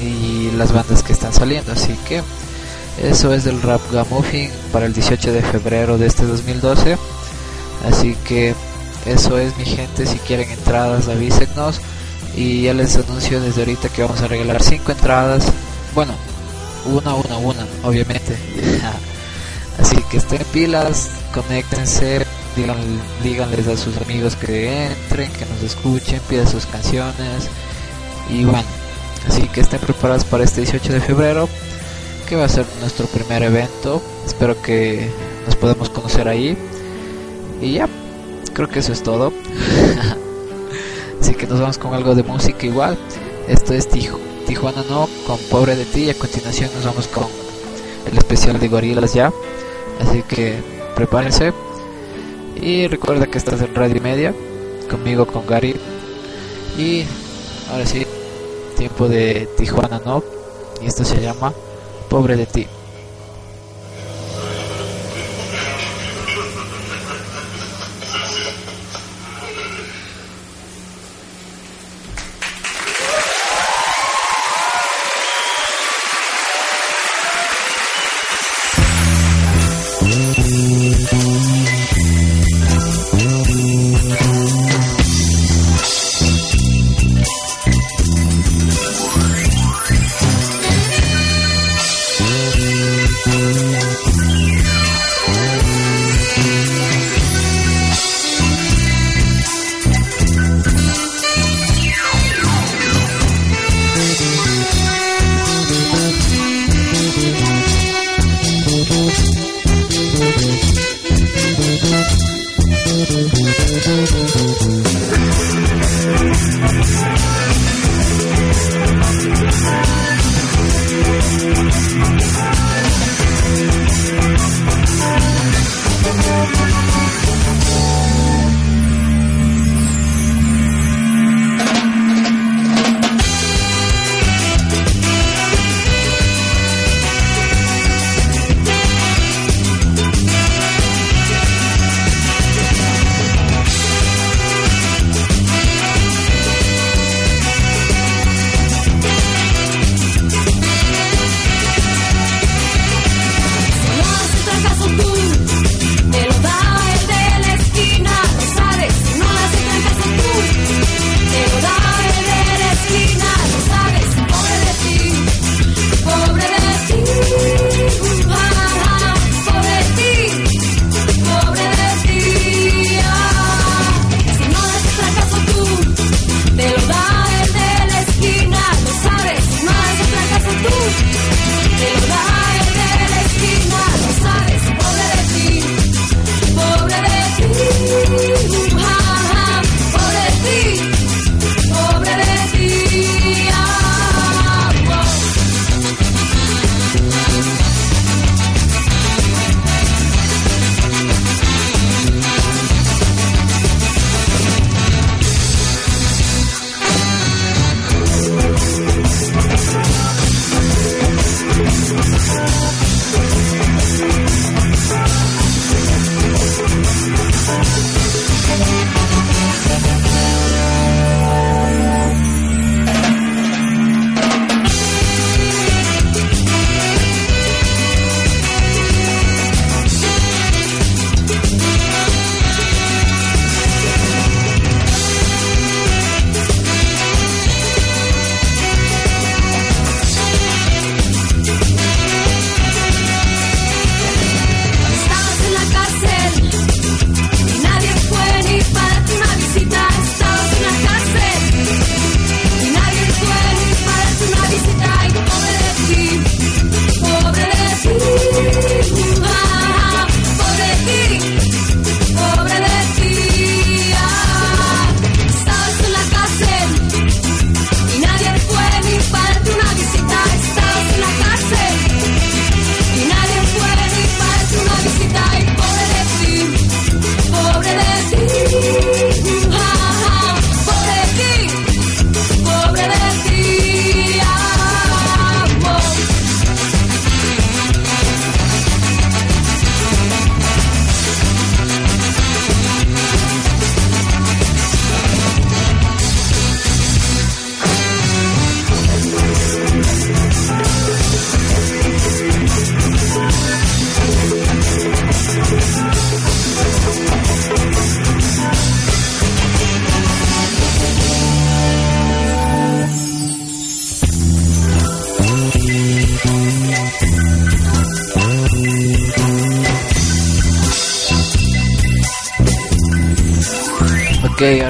y 0.02 0.52
las 0.56 0.72
bandas 0.72 1.02
que 1.02 1.12
están 1.12 1.34
saliendo, 1.34 1.72
así 1.72 1.94
que 2.08 2.22
eso 3.02 3.34
es 3.34 3.44
del 3.44 3.60
Rap 3.60 3.80
Gamuffin 3.92 4.50
para 4.72 4.86
el 4.86 4.94
18 4.94 5.32
de 5.32 5.42
febrero 5.42 5.98
de 5.98 6.06
este 6.06 6.24
2012, 6.24 6.96
así 7.86 8.16
que 8.26 8.54
eso 9.06 9.38
es 9.38 9.56
mi 9.56 9.64
gente, 9.64 10.06
si 10.06 10.18
quieren 10.18 10.50
entradas 10.50 11.08
avísenos 11.08 11.80
y 12.36 12.62
ya 12.62 12.74
les 12.74 12.96
anuncio 12.96 13.40
desde 13.40 13.62
ahorita 13.62 13.88
que 13.88 14.02
vamos 14.02 14.20
a 14.20 14.28
regalar 14.28 14.62
5 14.62 14.92
entradas, 14.92 15.46
bueno, 15.94 16.12
una, 16.84 17.14
una, 17.14 17.36
una, 17.38 17.66
obviamente. 17.82 18.36
Así 19.78 19.96
que 20.10 20.18
estén 20.18 20.42
pilas, 20.52 21.10
conéctense, 21.34 22.24
digan, 22.56 22.76
díganles 23.22 23.68
a 23.68 23.76
sus 23.76 23.96
amigos 23.98 24.34
que 24.36 24.86
entren, 24.86 25.30
que 25.32 25.44
nos 25.44 25.62
escuchen, 25.62 26.20
pidan 26.28 26.48
sus 26.48 26.64
canciones. 26.66 27.48
Y 28.30 28.44
bueno, 28.44 28.66
así 29.28 29.42
que 29.48 29.60
estén 29.60 29.80
preparados 29.80 30.24
para 30.24 30.44
este 30.44 30.62
18 30.62 30.94
de 30.94 31.00
febrero, 31.00 31.48
que 32.26 32.36
va 32.36 32.46
a 32.46 32.48
ser 32.48 32.64
nuestro 32.80 33.06
primer 33.06 33.42
evento. 33.42 34.02
Espero 34.24 34.60
que 34.62 35.10
nos 35.44 35.56
podamos 35.56 35.90
conocer 35.90 36.26
ahí. 36.26 36.56
Y 37.60 37.74
ya, 37.74 37.88
creo 38.56 38.68
que 38.68 38.78
eso 38.78 38.92
es 38.92 39.02
todo. 39.02 39.34
así 41.20 41.34
que 41.34 41.46
nos 41.46 41.60
vamos 41.60 41.76
con 41.76 41.92
algo 41.92 42.14
de 42.14 42.22
música 42.22 42.64
igual. 42.66 42.96
Esto 43.46 43.74
es 43.74 43.86
Tijuana. 43.86 44.82
No, 44.88 45.08
con 45.26 45.38
Pobre 45.50 45.76
de 45.76 45.84
ti 45.84 46.04
y 46.04 46.10
a 46.10 46.14
continuación 46.14 46.70
nos 46.74 46.86
vamos 46.86 47.06
con 47.08 47.26
el 48.10 48.16
especial 48.16 48.58
de 48.58 48.68
Gorilas 48.68 49.12
ya. 49.12 49.30
Así 50.00 50.22
que 50.22 50.54
prepárense 50.94 51.52
y 52.56 52.86
recuerda 52.88 53.26
que 53.26 53.36
estás 53.36 53.60
en 53.60 53.74
Radio 53.74 54.00
Media 54.00 54.34
conmigo 54.90 55.26
con 55.26 55.46
Gary 55.46 55.76
y 56.78 57.04
ahora 57.70 57.84
sí, 57.84 58.06
tiempo 58.78 59.08
de 59.08 59.48
Tijuana 59.58 60.00
no 60.04 60.22
y 60.80 60.86
esto 60.86 61.04
se 61.04 61.20
llama 61.20 61.52
Pobre 62.08 62.36
de 62.36 62.46
ti. 62.46 62.66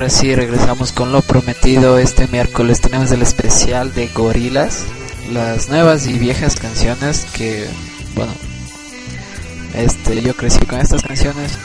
Ahora 0.06 0.36
regresamos 0.36 0.92
con 0.92 1.10
lo 1.10 1.20
prometido. 1.20 1.98
Este 1.98 2.28
miércoles 2.28 2.80
tenemos 2.80 3.10
el 3.10 3.22
especial 3.22 3.92
de 3.92 4.06
Gorilas, 4.08 4.84
las 5.32 5.68
nuevas 5.68 6.06
y 6.06 6.16
viejas 6.16 6.54
canciones 6.54 7.26
que, 7.32 7.66
bueno, 8.14 8.32
este, 9.74 10.22
yo 10.22 10.36
crecí 10.36 10.64
con 10.64 10.78
estas 10.78 11.02
canciones. 11.02 11.58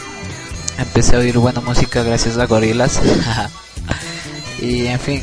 Empecé 0.80 1.16
a 1.16 1.20
oír 1.20 1.38
buena 1.38 1.62
música 1.62 2.02
gracias 2.02 2.39
a 2.39 2.48
Gorilas. 2.48 3.00
y 4.62 4.88
en 4.88 5.00
fin, 5.00 5.22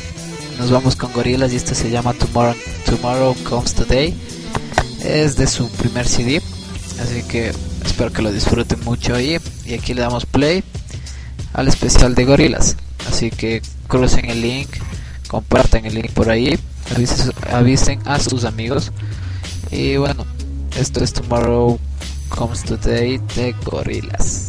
nos 0.57 0.71
vamos 0.71 0.95
con 0.95 1.11
Gorilas 1.11 1.51
y 1.51 1.57
esto 1.57 1.75
se 1.75 1.89
llama 1.89 2.13
Tomorrow, 2.13 2.55
Tomorrow 2.85 3.35
Comes 3.43 3.73
Today. 3.73 4.15
Es 5.03 5.35
de 5.35 5.45
su 5.45 5.69
primer 5.71 6.07
CD, 6.07 6.41
así 7.01 7.23
que 7.23 7.51
espero 7.83 8.13
que 8.13 8.21
lo 8.21 8.31
disfruten 8.31 8.79
mucho 8.85 9.19
y, 9.19 9.37
y 9.65 9.73
aquí 9.73 9.93
le 9.93 10.01
damos 10.01 10.25
play 10.25 10.63
al 11.51 11.67
especial 11.67 12.15
de 12.15 12.23
Gorilas. 12.23 12.77
Así 13.19 13.31
que 13.31 13.61
crucen 13.89 14.29
el 14.29 14.41
link, 14.41 14.69
compartan 15.27 15.85
el 15.85 15.93
link 15.93 16.09
por 16.11 16.29
ahí, 16.29 16.57
avisen, 16.95 17.33
avisen 17.51 17.99
a 18.05 18.17
sus 18.17 18.45
amigos. 18.45 18.93
Y 19.71 19.97
bueno, 19.97 20.25
esto 20.77 21.03
es 21.03 21.11
Tomorrow 21.11 21.77
Comes 22.29 22.63
Today 22.63 23.17
de 23.35 23.53
Gorilas. 23.65 24.48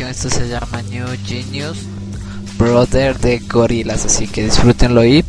Esto 0.00 0.30
se 0.30 0.48
llama 0.48 0.80
New 0.90 1.06
Genius 1.26 1.76
Brother 2.56 3.18
de 3.18 3.40
Gorilas. 3.40 4.06
Así 4.06 4.26
que 4.26 4.42
disfrútenlo 4.44 5.04
y 5.04 5.22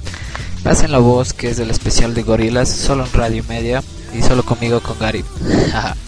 pasen 0.64 0.94
la 0.94 1.00
voz 1.00 1.34
que 1.34 1.50
es 1.50 1.58
del 1.58 1.70
especial 1.70 2.14
de 2.14 2.24
Gorilas. 2.24 2.70
Solo 2.70 3.04
en 3.06 3.12
Radio 3.12 3.44
Media 3.50 3.84
y 4.18 4.22
solo 4.22 4.44
conmigo 4.44 4.80
con 4.80 4.98
Gary. 5.00 5.26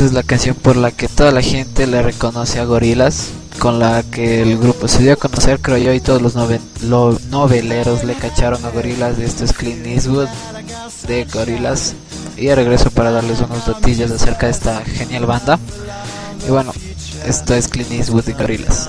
esta 0.00 0.08
es 0.08 0.14
la 0.14 0.22
canción 0.22 0.56
por 0.56 0.76
la 0.76 0.92
que 0.92 1.08
toda 1.08 1.30
la 1.30 1.42
gente 1.42 1.86
le 1.86 2.00
reconoce 2.00 2.58
a 2.58 2.64
Gorilas, 2.64 3.32
con 3.58 3.78
la 3.78 4.02
que 4.02 4.40
el 4.40 4.56
grupo 4.56 4.88
se 4.88 5.02
dio 5.02 5.12
a 5.12 5.16
conocer, 5.16 5.60
creo 5.60 5.76
yo, 5.76 5.92
y 5.92 6.00
todos 6.00 6.22
los, 6.22 6.34
noveleros 7.28 8.04
le 8.04 8.14
cacharon 8.14 8.64
a 8.64 8.70
Gorilas. 8.70 9.18
Esto 9.18 9.44
es 9.44 9.52
Clint 9.52 9.86
Eastwood 9.86 10.28
de 11.06 11.26
Gorilas. 11.26 11.94
Y 12.38 12.48
regreso 12.54 12.90
para 12.90 13.10
darles 13.10 13.40
unos 13.40 13.66
datillos 13.66 14.10
acerca 14.10 14.46
de 14.46 14.52
esta 14.52 14.82
genial 14.86 15.26
banda. 15.26 15.58
Y 16.48 16.50
bueno, 16.50 16.72
esto 17.26 17.54
es 17.54 17.68
Clint 17.68 17.92
Eastwood 17.92 18.24
de 18.24 18.32
Gorilas. 18.32 18.88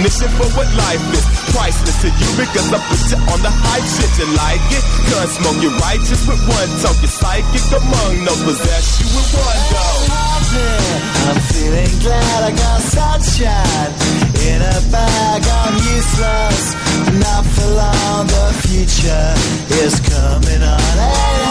for 0.09 0.49
what 0.57 0.65
life 0.73 1.03
is. 1.13 1.25
Priceless 1.53 2.01
to 2.01 2.09
you 2.09 2.29
because 2.37 2.73
I 2.73 2.79
put 2.89 3.01
you 3.11 3.19
on 3.21 3.39
the 3.45 3.53
hype 3.53 3.85
shit. 3.85 4.09
You 4.17 4.27
like 4.33 4.65
it? 4.73 4.83
Gun 5.13 5.27
smoke, 5.29 5.61
you're 5.61 5.77
righteous 5.77 6.25
with 6.25 6.41
one 6.47 6.71
talk. 6.81 6.97
You're 7.01 7.13
psychic 7.13 7.65
among 7.69 8.25
no 8.25 8.33
possess 8.41 8.97
you 8.97 9.07
with 9.13 9.29
one 9.37 9.61
happy. 10.09 10.71
I'm 11.29 11.39
feeling 11.53 11.93
glad 12.01 12.39
I 12.49 12.51
got 12.51 12.81
sunshine 12.81 13.93
in 14.41 14.59
a 14.61 14.77
bag. 14.89 15.41
I'm 15.45 15.75
useless, 15.77 16.73
not 17.21 17.45
for 17.45 17.69
long. 17.69 18.25
The 18.25 18.47
future 18.65 19.29
is 19.85 19.99
coming 20.01 20.63
on. 20.65 20.97
Ain't 20.97 21.50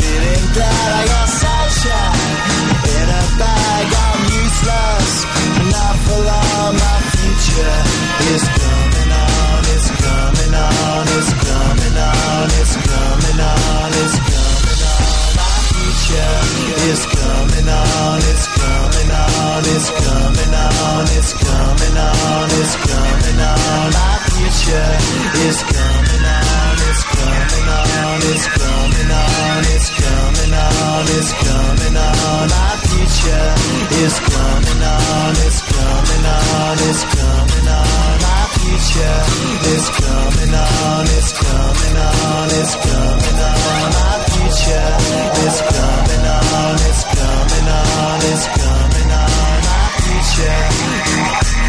Feeling 0.00 0.44
glad 0.54 0.88
I 1.00 1.02
got 1.12 1.28
sunshine 1.28 2.18
in 2.96 3.06
a 3.08 3.24
bag. 3.40 3.86
I'm 4.04 4.20
useless, 4.44 5.12
not 5.72 5.94
for 6.04 6.20
long. 6.30 6.72
My 6.76 6.98
future 7.14 7.78
is 8.34 8.44
coming 8.44 9.10
on. 9.10 9.60
It's 9.74 9.88
coming 9.90 10.54
on. 10.54 11.04
It's 11.16 11.32
coming 11.48 11.96
on. 11.96 12.46
It's 12.60 12.74
coming 12.76 13.40
on. 13.40 13.90
It's 14.00 14.16
coming 14.20 14.90
on. 14.90 15.20
My 15.38 15.54
future 15.72 16.36
is 16.90 17.02
coming 17.06 17.68
on. 17.68 18.18
It's 18.30 18.46
coming 18.60 19.10
on. 19.10 19.62
It's 19.64 19.88
coming 19.90 20.54
on. 20.54 21.04
It's 21.16 21.32
coming 21.40 21.96
on. 21.96 22.48
It's 22.60 22.74
coming 22.76 23.40
on. 23.40 23.86
My 23.96 24.14
future 24.28 24.92
is 25.46 25.58
coming 25.62 26.24
on. 26.26 26.69
It's 26.90 27.04
coming 27.04 27.68
on. 27.70 28.18
It's 28.32 28.46
coming 28.58 29.10
on. 29.10 29.62
It's 29.74 29.90
coming 30.00 30.54
on. 30.54 31.06
It's 31.06 31.50
future 32.90 33.54
is 34.02 34.18
coming 34.18 34.82
on. 34.82 35.32
It's 35.46 35.60
coming 35.70 36.26
on. 36.26 36.78
It's 36.88 37.02
coming 37.14 37.68
on. 37.68 38.14
My 38.26 38.42
future 38.58 39.18
is 39.70 39.86
coming 40.02 40.54
on. 40.54 41.06
It's 41.14 41.32
coming 41.38 41.96
on. 41.96 42.48
It's 42.58 42.74
coming 42.74 43.40
on. 43.46 43.88
My 43.94 44.14
future 44.30 44.90
is 45.46 45.58
coming 45.70 46.26
on. 46.34 46.74
It's 46.88 47.02
coming 47.14 47.68
on. 47.70 48.18
It's 48.30 48.46
coming 48.58 49.10
on. 49.14 49.58
My 49.66 49.86
future. 50.02 51.59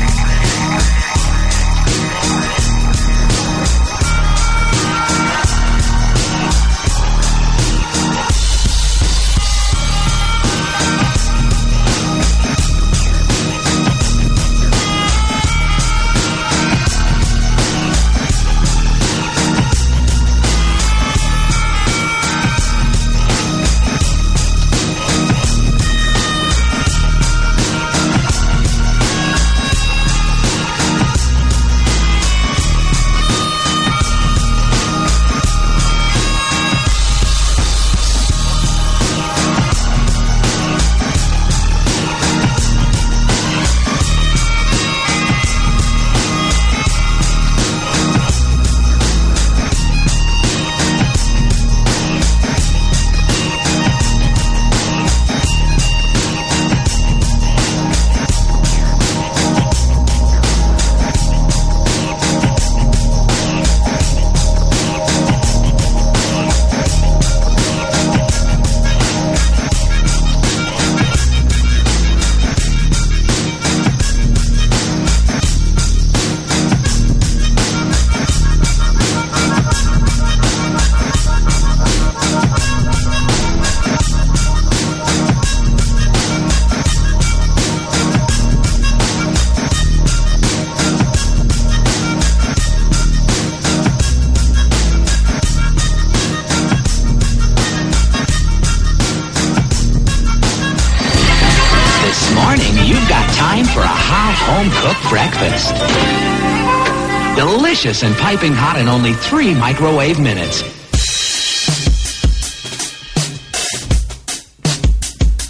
Delicious 107.82 108.04
and 108.04 108.16
piping 108.16 108.54
hot 108.54 108.78
in 108.78 108.88
only 108.88 109.14
three 109.14 109.56
microwave 109.56 110.20
minutes. 110.20 110.62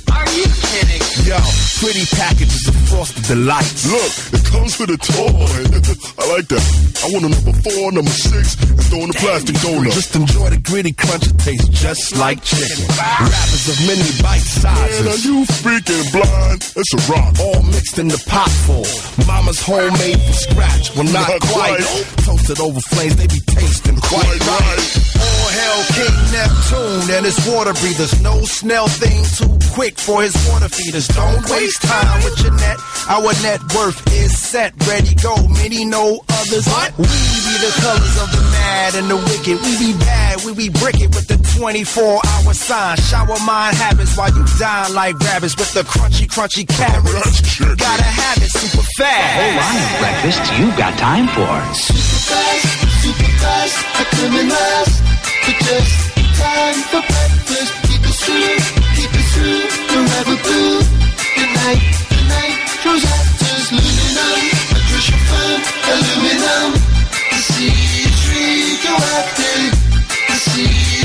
Are 0.08 0.32
you 0.32 0.48
kidding? 0.72 1.04
Yo, 1.28 1.38
pretty 1.84 2.06
packages 2.16 2.70
of 2.70 2.70
frosted 2.92 3.24
delights. 3.26 3.88
Look, 3.88 4.12
it 4.36 4.44
comes 4.52 4.76
with 4.80 4.92
a 4.92 5.00
toy. 5.00 5.32
I 6.22 6.24
like 6.36 6.48
that. 6.52 6.64
I 7.02 7.08
want 7.16 7.26
a 7.26 7.32
number 7.32 7.56
four, 7.64 7.92
number 7.96 8.12
six, 8.12 8.60
and 8.60 8.78
throw 8.92 9.02
in 9.08 9.10
the 9.10 9.18
plastic 9.18 9.56
donut. 9.64 9.92
Just 9.96 10.14
enjoy 10.16 10.50
the 10.52 10.60
gritty 10.60 10.92
crunch. 10.94 11.26
It 11.28 11.38
tastes 11.39 11.70
just 11.72 12.16
like 12.18 12.44
chicken. 12.44 12.84
Wrappers 13.00 13.66
of 13.72 13.78
many 13.88 14.06
bite 14.22 14.44
sizes. 14.44 15.02
Man, 15.02 15.08
are 15.08 15.24
you 15.24 15.38
freaking 15.64 16.04
blind? 16.12 16.62
It's 16.76 16.92
a 16.94 17.02
rock. 17.12 17.32
All 17.39 17.64
mixed 17.72 17.98
in 17.98 18.08
the 18.12 18.20
pot 18.28 18.52
full. 18.68 18.86
Mama's 19.26 19.60
homemade 19.64 20.20
from 20.20 20.34
scratch. 20.36 20.94
Well, 20.96 21.08
not, 21.10 21.28
Not 21.32 21.42
quite. 21.48 21.80
quite. 21.82 22.06
Toasted 22.28 22.60
over 22.60 22.80
flames, 22.92 23.16
they 23.16 23.28
be 23.28 23.39
tasting 23.48 23.98
quite, 23.98 24.28
Quite 24.28 24.44
right. 24.46 24.78
right. 24.78 25.41
All 25.52 25.58
hell 25.60 25.84
King 25.91 26.16
Neptune 26.32 27.16
and 27.16 27.26
his 27.26 27.36
water 27.47 27.74
breathers. 27.74 28.22
No 28.22 28.39
snail 28.43 28.88
thing 28.88 29.20
too 29.36 29.52
quick 29.74 29.97
for 29.99 30.22
his 30.22 30.32
water 30.49 30.70
feeders. 30.70 31.08
Don't 31.10 31.43
waste 31.49 31.82
time 31.82 32.24
with 32.24 32.39
your 32.41 32.54
net. 32.56 32.78
Our 33.10 33.34
net 33.43 33.60
worth 33.76 33.99
is 34.14 34.32
set, 34.38 34.72
ready, 34.88 35.14
go. 35.16 35.36
Many 35.49 35.84
know 35.84 36.24
others. 36.30 36.66
We 36.97 37.04
be 37.04 37.56
the 37.60 37.74
colors 37.84 38.16
of 38.24 38.32
the 38.32 38.43
mad 38.52 38.95
and 38.95 39.10
the 39.10 39.18
wicked. 39.18 39.60
We 39.60 39.91
be 39.91 39.93
bad, 39.99 40.39
we 40.45 40.54
be 40.56 40.70
brick 40.70 41.02
it 41.02 41.10
with 41.16 41.28
the 41.28 41.36
24 41.60 42.04
hour 42.24 42.54
sign. 42.54 42.97
Shower 42.97 43.36
mind 43.43 43.76
habits 43.76 44.16
while 44.16 44.32
you 44.32 44.45
dine 44.58 44.93
like 44.93 45.20
rabbits 45.20 45.58
with 45.58 45.74
the 45.74 45.82
crunchy, 45.84 46.28
crunchy 46.32 46.64
carrots. 46.68 47.60
Gotta 47.60 48.04
have 48.04 48.38
it 48.38 48.52
super 48.52 48.78
Whole 48.78 48.95
fast. 48.95 49.60
line 49.60 49.84
of 49.84 49.99
breakfasts 49.99 50.60
you've 50.60 50.78
got 50.78 50.97
time 50.97 51.28
for. 51.36 51.52
Super 51.76 51.99
fast, 52.32 53.04
super 53.04 53.32
fast, 53.43 53.76
I 53.99 54.04
come 54.16 54.36
in 54.39 54.47
last. 54.49 55.20
But 55.46 55.58
just 55.66 55.96
time 56.38 56.80
for 56.92 57.02
breakfast. 57.02 57.72
Keep 57.88 58.04
it 58.10 58.18
sweet, 58.24 58.64
keep 58.96 59.14
it 59.20 59.28
true, 59.34 59.62
forever 59.89 60.38
blue. 60.46 60.78
Good 61.38 61.52
night, 61.62 61.82
good 62.10 62.28
night. 62.30 62.58
Those 62.84 63.06
actors 63.06 63.72
losing 63.72 64.18
on 64.18 64.38
a 64.38 64.62
aluminum. 65.94 66.70
I 67.32 67.39
see 67.52 67.74
a 68.06 68.12
tree 68.22 68.78
go 68.86 68.94
out. 68.94 69.28
I 70.30 70.38
see 70.38 71.01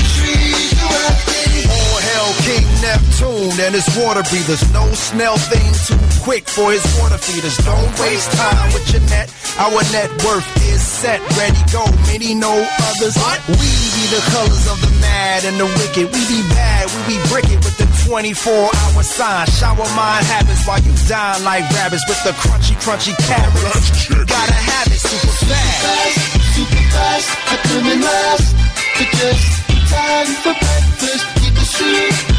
Neptune 2.86 3.58
and 3.66 3.74
his 3.74 3.88
water 3.98 4.22
breathers. 4.30 4.62
No 4.70 4.86
snail 4.94 5.36
thing 5.50 5.66
too 5.90 5.98
quick 6.22 6.46
for 6.46 6.70
his 6.70 6.86
water 7.02 7.18
feeders. 7.18 7.58
Don't 7.66 7.92
waste 7.98 8.30
time 8.30 8.68
with 8.70 8.86
your 8.94 9.02
net. 9.10 9.26
Our 9.58 9.82
net 9.90 10.10
worth 10.22 10.46
is 10.70 10.82
set, 10.86 11.18
ready, 11.34 11.58
go. 11.74 11.82
Many 12.06 12.34
know 12.38 12.54
others. 12.86 13.18
We 13.50 13.58
be 13.58 14.04
the 14.14 14.22
colors 14.30 14.66
of 14.70 14.78
the 14.86 14.92
mad 15.02 15.42
and 15.50 15.58
the 15.58 15.66
wicked. 15.66 16.06
We 16.14 16.22
be 16.30 16.40
bad, 16.54 16.86
we 16.94 17.00
be 17.14 17.18
brick 17.26 17.50
it 17.50 17.58
with 17.66 17.74
the 17.74 17.88
24 18.06 18.54
hour 18.54 19.02
sign. 19.02 19.46
Shower 19.58 19.88
mind 19.98 20.22
habits 20.30 20.62
while 20.62 20.78
you 20.78 20.94
dine 21.10 21.42
like 21.42 21.66
rabbits 21.74 22.06
with 22.06 22.22
the 22.22 22.38
crunchy, 22.38 22.78
crunchy 22.78 23.18
carrots. 23.26 24.06
Gotta 24.14 24.58
have 24.70 24.86
it 24.94 25.02
super 25.02 25.34
fast. 25.50 25.82
fast, 25.82 26.54
super 26.54 26.84
fast, 26.94 27.28
I 27.50 27.56
in 27.82 28.00
last. 28.00 28.46
But 28.94 29.10
just 29.18 29.66
time 29.90 30.30
for 30.44 30.54
breakfast. 30.54 31.24
Keep 31.42 31.56
it 31.58 31.68
sweet, 31.74 32.35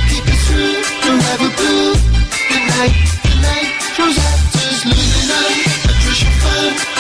sleep, 0.47 0.85
you'll 1.03 1.21
have 1.29 1.41
a 1.41 1.51
blue. 1.59 1.93
Good 2.49 2.65
night, 2.75 2.95
good 3.23 3.39
night, 3.43 3.69
those 3.97 4.17
actors 4.17 4.79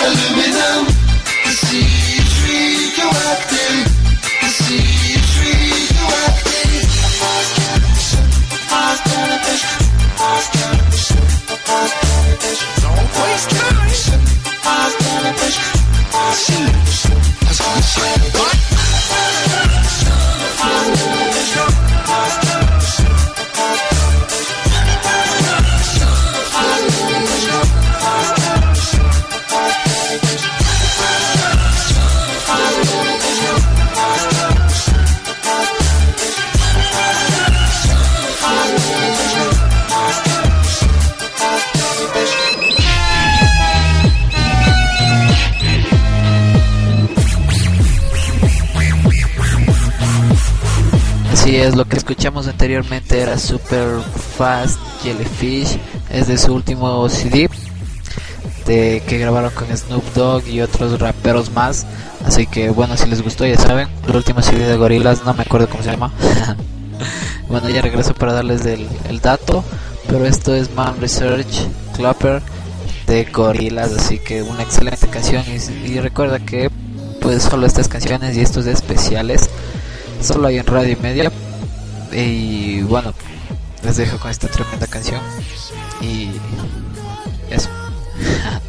aluminum. 0.07 0.83
The 1.45 1.51
sea 1.63 1.87
is 2.19 2.31
radioactive. 2.43 3.87
Radioactive. 5.39 6.57
Don't 12.81 13.09
waste 13.15 13.49
time. 13.49 13.77
Anteriormente 52.67 53.21
era 53.21 53.37
Super 53.39 54.01
Fast 54.37 54.77
Jellyfish, 55.01 55.79
es 56.09 56.27
de 56.27 56.37
su 56.37 56.53
último 56.53 57.07
CD 57.07 57.49
de, 58.65 59.01
que 59.07 59.17
grabaron 59.17 59.51
con 59.51 59.67
Snoop 59.69 60.03
Dogg 60.13 60.45
y 60.49 60.59
otros 60.59 60.99
raperos 60.99 61.49
más. 61.53 61.85
Así 62.25 62.45
que 62.45 62.69
bueno, 62.69 62.97
si 62.97 63.07
les 63.07 63.21
gustó 63.21 63.45
ya 63.45 63.55
saben, 63.55 63.87
el 64.05 64.13
último 64.13 64.41
CD 64.41 64.67
de 64.67 64.75
Gorilas, 64.75 65.23
no 65.23 65.33
me 65.33 65.43
acuerdo 65.43 65.69
cómo 65.69 65.81
se 65.81 65.91
llama. 65.91 66.11
bueno, 67.47 67.69
ya 67.69 67.81
regreso 67.81 68.13
para 68.13 68.33
darles 68.33 68.65
el, 68.65 68.85
dato, 69.21 69.63
pero 70.05 70.25
esto 70.25 70.53
es 70.53 70.69
Man 70.75 70.99
Research 70.99 71.69
Clapper 71.95 72.41
de 73.05 73.23
Gorilas, 73.31 73.93
así 73.93 74.19
que 74.19 74.41
una 74.41 74.63
excelente 74.63 75.07
canción 75.07 75.45
y, 75.47 75.87
y 75.89 76.01
recuerda 76.01 76.39
que 76.39 76.69
pues 77.21 77.43
solo 77.43 77.65
estas 77.65 77.87
canciones 77.87 78.35
y 78.35 78.41
estos 78.41 78.65
especiales 78.65 79.49
solo 80.21 80.49
hay 80.49 80.57
en 80.57 80.65
radio 80.65 80.97
media 81.01 81.31
y 82.11 82.81
bueno 82.83 83.13
les 83.83 83.97
dejo 83.97 84.17
con 84.17 84.31
esta 84.31 84.47
tremenda 84.47 84.87
canción. 84.87 85.21
Y 86.01 86.31
eso 87.49 87.69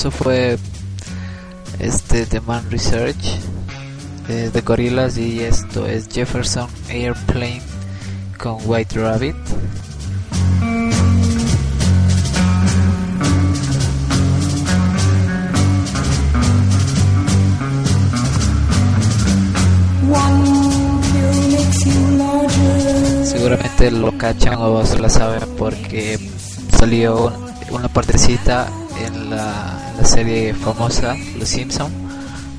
eso 0.00 0.10
fue 0.10 0.56
este 1.78 2.24
The 2.24 2.40
Man 2.40 2.64
Research 2.70 3.22
eh, 4.30 4.48
de 4.50 4.60
Gorillaz 4.62 5.18
y 5.18 5.40
esto 5.40 5.86
es 5.86 6.08
Jefferson 6.10 6.70
Airplane 6.88 7.60
con 8.38 8.56
White 8.64 8.98
Rabbit. 8.98 9.36
Seguramente 23.24 23.90
lo 23.90 24.16
cachan 24.18 24.54
o 24.58 24.84
se 24.84 24.98
la 24.98 25.08
saben 25.08 25.42
porque 25.56 26.18
salió 26.78 27.26
un- 27.26 27.50
una 27.74 27.88
partecita 27.88 28.68
en 29.04 29.30
la, 29.30 29.78
serie 30.04 30.54
famosa 30.54 31.14
Los 31.38 31.48
Simpson 31.48 31.90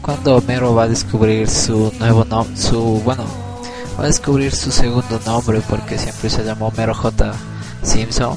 cuando 0.01 0.37
Homero 0.37 0.73
va 0.73 0.83
a 0.83 0.87
descubrir 0.87 1.47
su 1.47 1.93
nuevo 1.99 2.25
nombre, 2.25 2.57
su 2.57 2.79
bueno, 3.05 3.23
va 3.99 4.05
a 4.05 4.07
descubrir 4.07 4.51
su 4.53 4.71
segundo 4.71 5.19
nombre 5.25 5.61
porque 5.69 5.97
siempre 5.97 6.29
se 6.29 6.43
llamó 6.43 6.67
Homero 6.67 6.93
J. 6.93 7.33
Simpson 7.83 8.35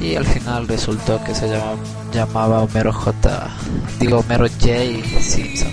y 0.00 0.14
al 0.14 0.24
final 0.24 0.68
resultó 0.68 1.22
que 1.24 1.34
se 1.34 1.48
llama, 1.48 1.74
llamaba 2.12 2.62
Homero 2.62 2.92
J. 2.92 3.48
digo 3.98 4.18
Homero 4.18 4.46
J. 4.46 5.20
Simpson 5.20 5.72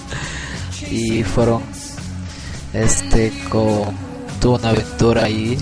y 0.90 1.22
fueron 1.22 1.62
este 2.72 3.32
con 3.48 3.94
tuvo 4.40 4.56
una 4.56 4.70
aventura 4.70 5.24
ahí 5.24 5.56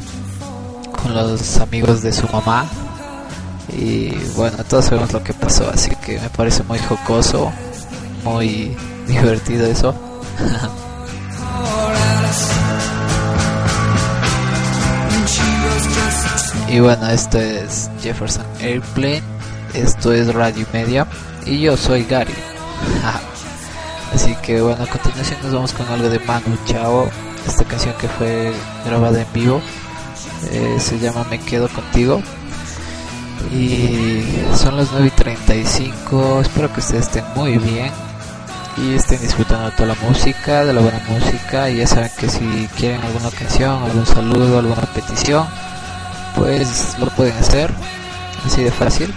con 1.03 1.15
los 1.15 1.59
amigos 1.59 2.03
de 2.03 2.13
su 2.13 2.27
mamá 2.29 2.67
y 3.77 4.11
bueno 4.37 4.63
todos 4.65 4.87
sabemos 4.87 5.13
lo 5.13 5.23
que 5.23 5.33
pasó 5.35 5.69
así 5.69 5.91
que 5.97 6.21
me 6.21 6.29
parece 6.31 6.63
muy 6.63 6.79
jocoso 6.79 7.53
muy 8.23 8.77
divertido 9.07 9.67
eso. 9.67 9.95
Y 16.67 16.81
bueno 16.81 17.09
esto 17.09 17.39
es 17.39 17.89
Jefferson 18.03 18.45
Airplane 18.61 19.23
esto 19.75 20.13
es 20.13 20.33
Radio 20.33 20.67
Media 20.73 21.07
y 21.45 21.61
yo 21.61 21.77
soy 21.77 22.05
Gary. 22.05 22.35
Así 24.15 24.35
que 24.37 24.61
bueno 24.61 24.85
a 24.85 24.87
continuación 24.87 25.41
nos 25.43 25.53
vamos 25.53 25.73
con 25.73 25.87
algo 25.89 26.09
de 26.09 26.21
Manu 26.21 26.57
Chao 26.65 27.09
esta 27.47 27.65
canción 27.65 27.95
que 28.01 28.09
fue 28.09 28.53
grabada 28.85 29.21
en 29.21 29.33
vivo. 29.33 29.61
Eh, 30.51 30.77
se 30.79 30.99
llama 30.99 31.25
Me 31.29 31.39
Quedo 31.41 31.69
Contigo 31.69 32.23
y 33.53 34.25
son 34.57 34.77
las 34.77 34.91
9 34.93 35.07
y 35.07 35.11
35 35.11 36.41
espero 36.41 36.73
que 36.73 36.81
ustedes 36.81 37.07
estén 37.07 37.25
muy 37.35 37.59
bien 37.59 37.93
y 38.77 38.95
estén 38.95 39.21
disfrutando 39.21 39.67
de 39.67 39.77
toda 39.77 39.89
la 39.89 39.95
música 40.07 40.65
de 40.65 40.73
la 40.73 40.81
buena 40.81 41.01
música. 41.09 41.71
Y 41.71 41.79
ya 41.79 41.87
saben 41.87 42.11
que 42.19 42.29
si 42.29 42.69
quieren 42.77 43.01
alguna 43.03 43.31
canción 43.31 43.83
algún 43.83 44.07
saludo 44.07 44.59
alguna 44.59 44.83
petición 44.93 45.47
pues 46.37 46.97
lo 46.99 47.07
pueden 47.11 47.37
hacer 47.37 47.71
así 48.45 48.63
de 48.63 48.71
fácil. 48.71 49.13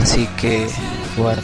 Así 0.00 0.28
que 0.40 0.68
bueno 1.16 1.42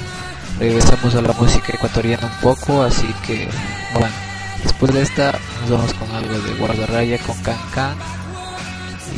regresamos 0.59 1.15
a 1.15 1.23
la 1.23 1.33
música 1.33 1.73
ecuatoriana 1.75 2.27
un 2.27 2.41
poco. 2.41 2.83
Así 2.83 3.07
que 3.27 3.49
bueno 3.95 4.15
después 4.63 4.93
de 4.95 5.03
esta 5.03 5.33
nos 5.61 5.71
vamos 5.71 5.95
con 5.95 6.11
algo 6.13 6.39
de 6.39 6.55
guardarraya 6.55 7.19
con 7.19 7.37
can 7.43 7.59
can. 7.75 7.97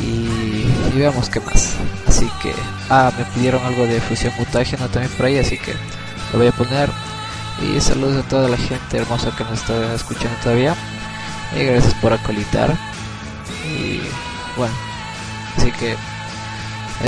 Y, 0.02 0.63
y 0.94 0.98
veamos 0.98 1.28
qué 1.28 1.40
más 1.40 1.74
así 2.06 2.30
que 2.40 2.52
ah 2.88 3.12
me 3.18 3.24
pidieron 3.26 3.64
algo 3.64 3.86
de 3.86 4.00
fusión 4.00 4.32
mutágeno 4.38 4.88
también 4.88 5.12
por 5.16 5.26
ahí 5.26 5.38
así 5.38 5.58
que 5.58 5.74
lo 6.34 6.38
voy 6.38 6.48
a 6.48 6.52
poner. 6.52 6.90
Y 7.62 7.80
saludos 7.80 8.24
a 8.24 8.28
toda 8.28 8.48
la 8.48 8.56
gente 8.56 8.98
hermosa 8.98 9.30
que 9.36 9.44
nos 9.44 9.60
está 9.60 9.94
escuchando 9.94 10.36
todavía. 10.42 10.74
Y 11.56 11.62
gracias 11.62 11.94
por 11.94 12.12
acolitar. 12.12 12.76
Y 13.64 14.00
bueno 14.56 14.74
así 15.56 15.70
que 15.72 15.96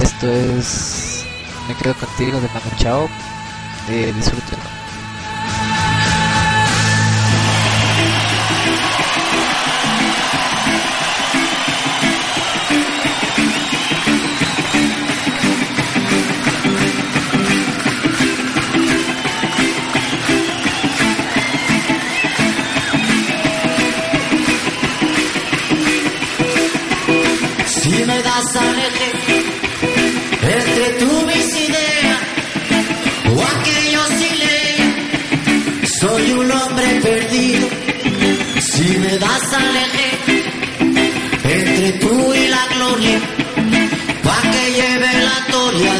esto 0.00 0.28
es 0.28 1.24
me 1.68 1.74
quedo 1.74 1.94
contigo 1.94 2.40
de 2.40 2.48
Manu 2.48 2.70
Chao 2.78 3.08
eh, 3.88 4.12
disfrútenlo 4.16 4.45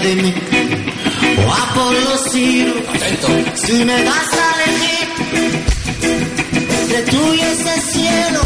de 0.06 0.14
mí 0.22 0.34
o 1.44 1.52
a 1.52 1.74
por 1.74 1.92
los 1.92 2.20
siglos. 2.30 2.82
Si 3.54 3.84
me 3.84 4.02
das 4.04 4.32
a 4.32 4.64
elegir 4.64 5.08
entre 6.80 7.02
tú 7.10 7.34
y 7.34 7.40
ese 7.40 7.80
cielo 7.92 8.40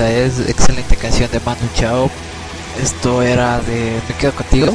Esa 0.00 0.10
es 0.12 0.48
excelente 0.48 0.96
canción 0.96 1.30
de 1.30 1.40
Manu 1.40 1.68
Chao. 1.74 2.10
Esto 2.82 3.20
era 3.20 3.60
de 3.60 4.00
Me 4.08 4.14
quedo 4.14 4.32
contigo, 4.32 4.72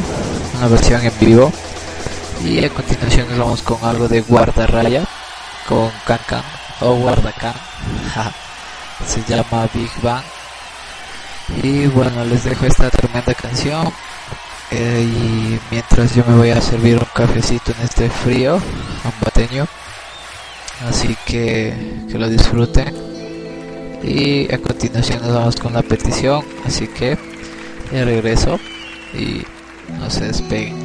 una 0.56 0.68
versión 0.68 1.04
en 1.04 1.14
vivo. 1.20 1.52
Y 2.44 2.64
a 2.64 2.70
continuación 2.70 3.30
nos 3.30 3.40
vamos 3.40 3.62
con 3.64 3.84
algo 3.84 4.08
de 4.08 4.22
Guardarraya, 4.22 5.04
con 5.68 5.90
Cancan 6.06 6.44
o 6.82 6.94
Guardacan. 6.98 7.56
Se 9.08 9.24
llama 9.24 9.68
Big 9.74 9.90
Bang. 10.04 10.24
Y 11.64 11.88
bueno, 11.88 12.24
les 12.26 12.44
dejo 12.44 12.68
esta 12.68 12.92
tremenda 12.92 13.34
canción. 13.34 13.92
Eh, 14.70 15.10
y 15.10 15.60
mientras 15.72 16.14
yo 16.14 16.24
me 16.28 16.36
voy 16.36 16.52
a 16.52 16.62
servir 16.62 17.00
un 17.00 17.08
cafecito 17.16 17.72
en 17.72 17.84
este 17.84 18.12
frío 18.12 18.62
ambateño. 19.04 19.66
Así 20.88 21.18
que 21.26 22.04
que 22.12 22.20
lo 22.20 22.30
disfruten 22.30 23.16
y 24.06 24.54
a 24.54 24.60
continuación 24.60 25.22
nos 25.22 25.34
vamos 25.34 25.56
con 25.56 25.74
la 25.74 25.82
petición 25.82 26.44
así 26.64 26.88
que 26.88 27.18
regreso 27.92 28.60
y 29.14 29.44
no 30.00 30.10
se 30.10 30.28
despeguen 30.28 30.85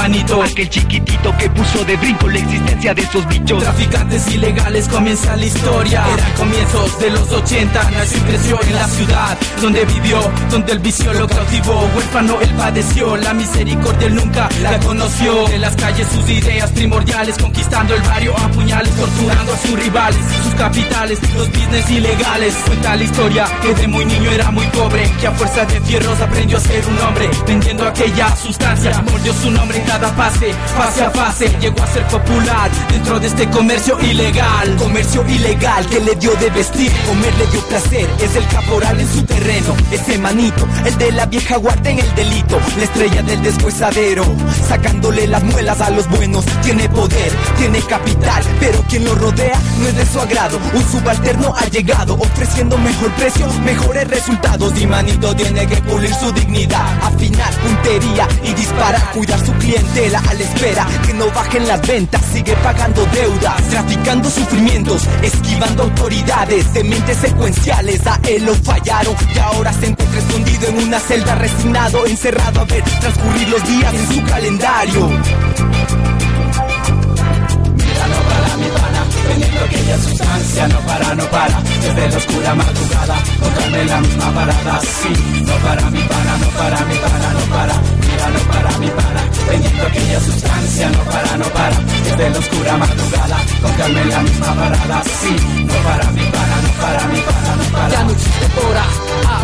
manito. 0.00 0.42
Aquel 0.42 0.68
chiquitito 0.68 1.36
que 1.36 1.50
puso 1.50 1.84
de 1.84 1.96
brinco 1.96 2.28
la 2.28 2.38
existencia 2.38 2.94
de 2.94 3.02
esos 3.02 3.26
bichos. 3.28 3.62
Traficantes 3.62 4.34
ilegales 4.34 4.88
comienza 4.88 5.36
la 5.36 5.44
historia. 5.44 6.04
Eran 6.14 6.32
comienzos 6.32 6.98
de 7.00 7.10
los 7.10 7.30
80, 7.30 7.90
nació 7.90 8.18
y 8.18 8.20
creció 8.22 8.62
en 8.62 8.74
la 8.74 8.88
ciudad 8.88 9.38
donde 9.60 9.84
vivió, 9.84 10.18
donde 10.50 10.72
el 10.72 10.78
vicio 10.78 11.12
lo 11.12 11.28
cautivó. 11.28 11.88
Huérfano 11.94 12.40
él 12.40 12.50
padeció, 12.56 13.16
la 13.16 13.34
misericordia 13.34 14.06
él 14.06 14.14
nunca 14.14 14.48
la 14.62 14.78
conoció. 14.78 15.48
De 15.48 15.58
las 15.58 15.76
calles 15.76 16.06
sus 16.14 16.28
ideas 16.30 16.70
primordiales, 16.70 17.36
conquistando 17.36 17.94
el 17.94 18.02
barrio 18.02 18.34
a 18.38 18.48
puñales, 18.52 18.90
torturando 18.96 19.52
a 19.52 19.58
sus 19.58 19.78
rivales, 19.78 20.20
sus 20.44 20.54
capitales, 20.54 21.18
los 21.36 21.48
business 21.48 21.90
ilegales. 21.90 22.54
Cuenta 22.66 22.96
la 22.96 23.04
historia 23.04 23.44
que 23.62 23.74
de 23.74 23.86
muy 23.86 24.04
niño 24.06 24.30
era 24.30 24.50
muy 24.50 24.66
pobre, 24.68 25.10
que 25.20 25.26
a 25.26 25.32
fuerza 25.32 25.64
de 25.66 25.80
fierros 25.82 26.20
aprendió 26.20 26.56
a 26.56 26.60
ser 26.60 26.82
un 26.86 26.98
hombre, 27.00 27.30
vendiendo 27.46 27.86
aquella 27.86 28.34
sustancia. 28.36 29.02
Mordió 29.10 29.34
su 29.34 29.50
nombre 29.50 29.89
cada 29.90 30.08
fase, 30.10 30.54
fase 30.78 31.02
a 31.02 31.10
fase, 31.10 31.48
llegó 31.60 31.82
a 31.82 31.86
ser 31.88 32.06
popular 32.06 32.70
dentro 32.92 33.18
de 33.18 33.26
este 33.26 33.50
comercio 33.50 33.98
ilegal. 34.00 34.76
Comercio 34.76 35.24
ilegal 35.26 35.84
que 35.88 35.98
le 35.98 36.14
dio 36.14 36.32
de 36.36 36.48
vestir, 36.50 36.92
comer 37.08 37.34
le 37.34 37.46
dio 37.48 37.60
placer, 37.66 38.08
es 38.20 38.36
el 38.36 38.46
caporal 38.46 39.00
en 39.00 39.12
su 39.12 39.24
terreno, 39.24 39.74
ese 39.90 40.16
manito, 40.18 40.68
el 40.84 40.96
de 40.96 41.10
la 41.10 41.26
vieja 41.26 41.56
guardia 41.56 41.90
en 41.90 41.98
el 41.98 42.14
delito, 42.14 42.60
la 42.76 42.84
estrella 42.84 43.22
del 43.22 43.42
despuesadero, 43.42 44.24
sacándole 44.68 45.26
las 45.26 45.42
muelas 45.42 45.80
a 45.80 45.90
los 45.90 46.08
buenos, 46.08 46.44
tiene 46.62 46.88
poder, 46.88 47.32
tiene 47.58 47.80
capital, 47.80 48.44
pero 48.60 48.84
quien 48.88 49.04
lo 49.04 49.16
rodea 49.16 49.58
no 49.80 49.88
es 49.88 49.96
de 49.96 50.06
su 50.06 50.20
agrado, 50.20 50.60
un 50.72 50.88
subalterno 50.88 51.52
ha 51.56 51.66
llegado, 51.66 52.14
ofreciendo 52.14 52.78
mejor 52.78 53.10
precio, 53.14 53.48
mejores 53.64 54.06
resultados, 54.06 54.72
y 54.80 54.86
manito 54.86 55.34
tiene 55.34 55.66
que 55.66 55.82
pulir 55.82 56.14
su 56.14 56.30
dignidad, 56.30 56.86
afinar 57.02 57.52
puntería 57.54 58.28
y 58.44 58.52
disparar, 58.54 59.10
cuidar 59.12 59.44
su 59.44 59.52
clientela 59.80 60.18
a 60.18 60.34
la 60.34 60.42
espera 60.42 60.86
que 61.06 61.14
no 61.14 61.30
bajen 61.30 61.66
las 61.66 61.80
ventas, 61.86 62.20
sigue 62.32 62.54
pagando 62.56 63.04
deudas, 63.06 63.62
traficando 63.68 64.30
sufrimientos, 64.30 65.02
esquivando 65.22 65.84
autoridades, 65.84 66.72
de 66.74 66.84
mentes 66.84 67.16
secuenciales, 67.18 68.06
a 68.06 68.20
él 68.28 68.44
lo 68.44 68.54
fallaron 68.54 69.14
y 69.34 69.38
ahora 69.38 69.72
se 69.72 69.86
encuentra 69.86 70.20
escondido 70.20 70.68
en 70.68 70.78
una 70.86 70.98
celda 71.00 71.34
resignado, 71.34 72.06
encerrado 72.06 72.60
a 72.60 72.64
ver 72.64 72.82
transcurrir 73.00 73.48
los 73.48 73.66
días 73.66 73.94
en 73.94 74.14
su 74.14 74.24
calendario. 74.24 75.08
Mira, 77.76 78.06
no 78.06 78.20
para 78.28 78.56
mi 78.56 78.68
pana, 78.68 79.04
vendiendo 79.28 79.64
aquella 79.64 79.98
sustancia, 79.98 80.68
no 80.68 80.80
para, 80.80 81.14
no 81.14 81.24
para, 81.30 81.60
desde 81.82 82.10
la 82.10 82.16
oscura 82.16 82.54
madrugada, 82.54 83.16
tocarme 83.42 83.84
la 83.84 84.00
misma 84.00 84.34
parada, 84.34 84.80
sí, 84.80 85.42
no 85.42 85.54
para 85.54 85.90
mi 85.90 86.02
pana, 86.02 86.36
no 86.38 86.48
para 86.50 86.84
mi 86.84 86.94
pana, 86.96 87.32
no 87.32 87.54
para, 87.54 87.99
no 88.28 88.40
para 88.52 88.78
mi 88.78 88.88
pana, 88.88 89.22
vendiendo 89.48 89.86
aquella 89.86 90.20
sustancia, 90.20 90.90
no 90.90 91.04
para, 91.04 91.36
no 91.36 91.44
para, 91.46 91.76
desde 92.04 92.30
la 92.30 92.38
oscura 92.38 92.76
madrugada, 92.76 93.36
tocarme 93.62 94.04
la 94.04 94.20
misma 94.20 94.54
parada, 94.54 95.02
sí, 95.04 95.64
no 95.64 95.74
para 95.74 96.10
mi 96.10 96.22
pana, 96.22 96.46
no 96.46 96.49
para 96.80 97.06
mi 97.08 97.20
pana, 97.20 97.56
no 97.56 97.64
para. 97.72 97.88
Ya 97.90 98.04
no 98.04 98.10
existe 98.12 98.46
hora, 98.66 98.84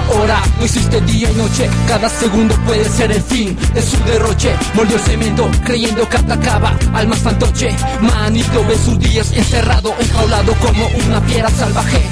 ahora 0.09 0.43
no 0.59 0.65
existe 0.65 1.01
día 1.03 1.31
y 1.31 1.35
noche. 1.35 1.71
Cada 1.87 2.09
segundo 2.09 2.55
puede 2.67 2.85
ser 2.85 3.13
el 3.13 3.23
fin 3.23 3.57
de 3.75 3.83
su 3.83 3.97
derroche. 4.05 4.55
Mordió 4.75 4.97
el 4.97 5.03
cemento 5.03 5.51
creyendo 5.65 6.09
que 6.09 6.17
atacaba 6.17 6.73
al 6.95 7.09
más 7.09 7.19
fantoche. 7.19 7.75
Manito 8.01 8.65
ve 8.67 8.77
sus 8.79 8.99
días 8.99 9.33
encerrado, 9.33 9.95
enjaulado 9.99 10.55
como 10.55 10.87
una 11.07 11.21
fiera 11.23 11.51
salvaje. 11.51 12.03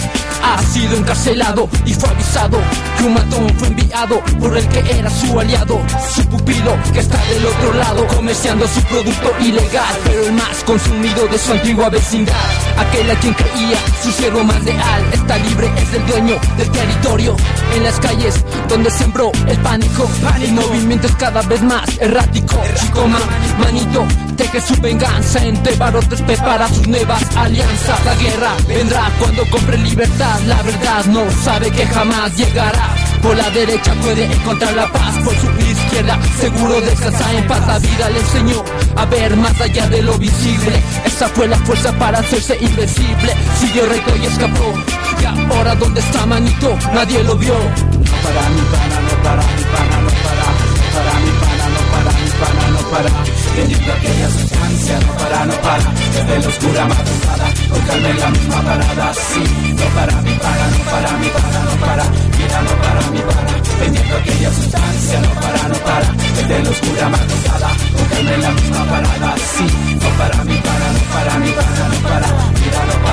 Ha 0.42 0.62
sido 0.62 0.96
encarcelado 0.96 1.68
y 1.86 1.94
fue 1.94 2.10
avisado 2.10 2.58
que 2.98 3.04
un 3.04 3.14
matón 3.14 3.48
fue 3.58 3.68
enviado 3.68 4.20
por 4.38 4.54
el 4.54 4.68
que 4.68 4.80
era 4.98 5.08
su 5.08 5.40
aliado, 5.40 5.80
su 6.14 6.22
pupilo 6.26 6.76
que 6.92 7.00
está 7.00 7.16
del 7.28 7.46
otro 7.46 7.72
lado, 7.72 8.06
comerciando 8.08 8.68
su 8.68 8.82
producto 8.82 9.32
ilegal, 9.40 9.96
pero 10.04 10.26
el 10.26 10.32
más 10.32 10.62
consumido 10.66 11.26
de 11.28 11.38
su 11.38 11.52
antigua 11.52 11.88
vecindad. 11.88 12.34
Aquel 12.76 13.10
a 13.10 13.14
quien 13.20 13.32
creía 13.32 13.78
su 14.02 14.12
siervo 14.12 14.44
más 14.44 14.62
leal 14.64 15.13
está 15.14 15.38
libre, 15.38 15.70
es 15.76 15.94
el 15.94 16.06
dueño 16.06 16.36
del 16.56 16.70
territorio. 16.70 17.36
En 17.74 17.82
las 17.82 17.98
calles 18.00 18.44
donde 18.68 18.90
sembró 18.90 19.32
el 19.46 19.58
pánico, 19.58 20.08
el 20.40 20.52
movimiento 20.52 21.06
es 21.06 21.14
cada 21.16 21.42
vez 21.42 21.62
más 21.62 21.88
errático. 22.00 22.60
Chico 22.80 23.06
man, 23.08 23.22
manito, 23.58 24.04
teje 24.36 24.60
su 24.60 24.80
venganza 24.80 25.44
entre 25.44 25.74
barotes, 25.76 26.20
prepara 26.22 26.68
sus 26.68 26.86
nuevas 26.86 27.22
alianzas. 27.36 28.04
La 28.04 28.14
guerra 28.16 28.52
vendrá 28.68 29.10
cuando 29.18 29.44
compre 29.50 29.78
libertad. 29.78 30.40
La 30.46 30.62
verdad 30.62 31.04
no 31.06 31.22
sabe 31.42 31.70
que 31.70 31.86
jamás 31.86 32.36
llegará. 32.36 32.94
Por 33.22 33.36
la 33.36 33.48
derecha 33.50 33.94
puede 34.02 34.24
encontrar 34.24 34.74
la 34.74 34.86
paz, 34.92 35.14
por 35.24 35.34
su 35.34 35.48
izquierda 35.60 36.18
seguro 36.38 36.80
descansa 36.80 37.32
en 37.32 37.46
paz. 37.46 37.66
La 37.66 37.78
vida 37.78 38.10
le 38.10 38.20
enseñó 38.20 38.62
a 38.96 39.06
ver 39.06 39.36
más 39.36 39.58
allá 39.60 39.88
de 39.88 40.02
lo 40.02 40.18
visible. 40.18 40.82
Esa 41.04 41.28
fue 41.28 41.48
la 41.48 41.56
fuerza 41.58 41.92
para 41.98 42.18
hacerse 42.18 42.56
invencible. 42.60 43.34
Siguió 43.60 43.86
recto 43.86 44.12
y 44.16 44.26
escapó. 44.26 45.03
Y 45.20 45.24
ahora 45.24 45.74
dónde 45.76 46.00
está 46.00 46.26
manito, 46.26 46.76
nadie 46.92 47.22
lo 47.24 47.36
vio. 47.36 47.54
No 47.54 48.16
para 48.24 48.48
mi 48.50 48.62
pana, 48.72 48.96
no 49.06 49.14
para 49.22 49.42
mi 49.42 49.64
pana, 49.72 49.96
no 50.04 50.10
para, 50.24 50.46
no 50.80 50.86
para 50.94 51.12
mi 51.24 51.30
pana, 51.40 51.66
no 51.74 51.80
para 51.92 52.12
mi 52.18 52.30
pana, 52.40 52.64
no 52.74 52.90
para. 52.90 53.10
Vendiendo 53.56 53.92
aquella 53.92 54.28
sustancia, 54.30 55.00
no 55.00 55.12
para, 55.16 55.44
no 55.46 55.54
para. 55.62 55.84
Desde 56.14 56.38
la 56.42 56.48
oscura 56.48 56.84
madrugada, 56.88 57.46
tocarme 57.68 58.14
la 58.14 58.30
misma 58.30 58.62
parada, 58.62 59.14
sí. 59.14 59.42
No 59.78 59.86
para 59.94 60.22
mi 60.22 60.34
pana, 60.34 60.66
no 60.74 60.84
para 60.90 61.10
mi 61.18 61.28
pana, 61.28 61.60
no 61.64 61.86
para. 61.86 62.04
Mira, 62.38 62.62
no 62.62 62.74
para 62.82 63.10
mi 63.10 63.20
pana. 63.20 63.52
Vendiendo 63.80 64.16
aquella 64.16 64.50
sustancia, 64.52 65.20
no 65.20 65.30
para, 65.40 65.68
no 65.68 65.78
para. 65.86 66.08
Desde 66.36 66.62
la 66.64 66.70
oscura 66.70 67.08
madrugada, 67.08 67.70
tocarme 67.96 68.36
la 68.38 68.50
misma 68.50 68.84
parada, 68.84 69.34
sí. 69.54 69.66
No 70.02 70.08
para 70.18 70.44
mi 70.44 70.56
pana, 70.58 70.86
no 70.96 71.02
para 71.14 71.38
mi 71.38 71.50
pana, 71.52 71.88
no 71.88 72.08
para. 72.08 72.53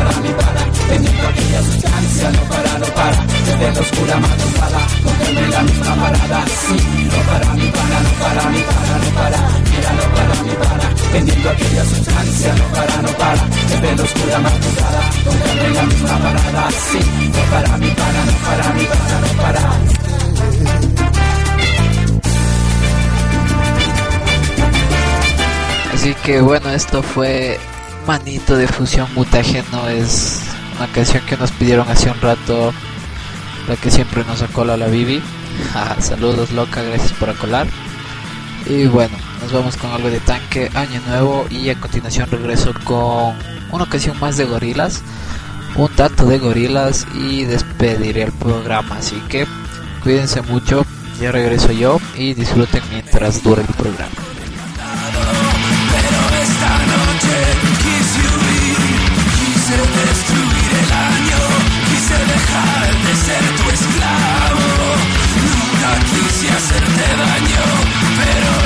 Para 0.02 0.18
mi 0.20 0.30
pana. 0.34 0.64
Vendiendo 0.90 1.28
aquella 1.28 1.62
sustancia, 1.62 2.32
no 2.32 2.42
para, 2.50 2.72
no 2.80 2.88
para. 2.98 3.20
Desde 3.46 3.72
la 3.72 3.82
oscura 3.82 4.16
madrugada, 4.18 4.82
tocarme 5.04 5.48
la 5.48 5.62
misma 5.62 5.96
parada, 5.96 6.40
sí. 6.62 6.76
No 7.12 7.20
para 7.30 7.54
mi 7.54 7.68
pana, 7.76 7.98
no 8.02 8.12
para 8.22 8.44
mi 8.50 8.62
pana, 8.70 8.96
no 9.04 9.10
para. 9.18 9.40
Mira, 9.70 9.92
no 9.94 10.06
para 10.16 10.36
mi 10.44 10.54
pana. 10.62 10.88
Vendiendo 11.14 11.50
aquella 11.52 11.86
sustancia, 11.86 12.54
no 12.56 12.66
para, 12.76 12.96
no 13.06 13.12
para. 13.22 13.44
Desde 13.70 13.96
la 13.96 14.04
oscura 14.04 14.40
madrugada, 14.40 15.02
tocarme 15.24 15.70
la 15.70 15.84
misma 15.84 16.16
parada, 16.18 16.64
sí. 16.72 17.00
No 17.36 17.42
para 17.52 17.78
mi 17.78 17.92
pana, 17.92 18.22
no 18.26 18.34
para 18.46 18.74
mi 18.74 18.86
pana, 18.86 19.16
no 19.22 19.32
para. 19.42 19.62
Así 25.94 26.16
que 26.24 26.42
bueno, 26.42 26.70
esto 26.72 27.04
fue 27.04 27.60
Manito 28.08 28.58
de 28.58 28.68
Fusión 28.68 29.08
Mutágeno. 29.16 29.88
Es 29.88 30.42
una 30.78 30.88
canción 30.88 31.24
que 31.26 31.38
nos 31.38 31.52
pidieron 31.52 31.88
hace 31.90 32.10
un 32.10 32.20
rato, 32.22 32.74
la 33.68 33.76
que 33.76 33.92
siempre 33.92 34.24
nos 34.26 34.42
acola 34.42 34.78
la 34.78 34.88
Bibi. 34.88 35.22
Saludos 36.00 36.52
loca, 36.52 36.82
gracias 36.82 37.14
por 37.14 37.30
acolar. 37.30 37.68
Y 38.66 38.86
bueno, 38.86 39.16
nos 39.42 39.52
vamos 39.52 39.78
con 39.78 39.92
algo 39.92 40.10
de 40.10 40.20
tanque, 40.20 40.70
año 40.76 41.02
nuevo 41.08 41.46
y 41.50 41.70
a 41.70 41.80
continuación 41.80 42.30
regreso 42.30 42.74
con 42.84 43.36
una 43.72 43.84
ocasión 43.84 44.20
más 44.20 44.38
de 44.38 44.46
gorilas, 44.46 45.02
un 45.76 45.90
dato 45.96 46.26
de 46.26 46.38
gorilas 46.38 47.08
y 47.16 47.46
despediré 47.46 48.24
el 48.24 48.32
programa. 48.32 48.98
Así 48.98 49.22
que 49.30 49.48
cuídense 50.04 50.42
mucho, 50.44 50.86
ya 51.20 51.32
regreso 51.32 51.72
yo 51.72 52.00
y 52.16 52.34
disfruten 52.34 52.84
mientras 52.92 53.42
dure 53.44 53.62
el 53.62 53.74
programa. 53.74 54.31
Dejar 62.42 62.90
de 63.06 63.16
ser 63.16 63.44
tu 63.58 63.70
esclavo. 63.70 64.66
Nunca 65.48 65.92
quise 66.10 66.50
hacerte 66.50 67.06
daño, 67.18 67.66
pero 68.18 68.61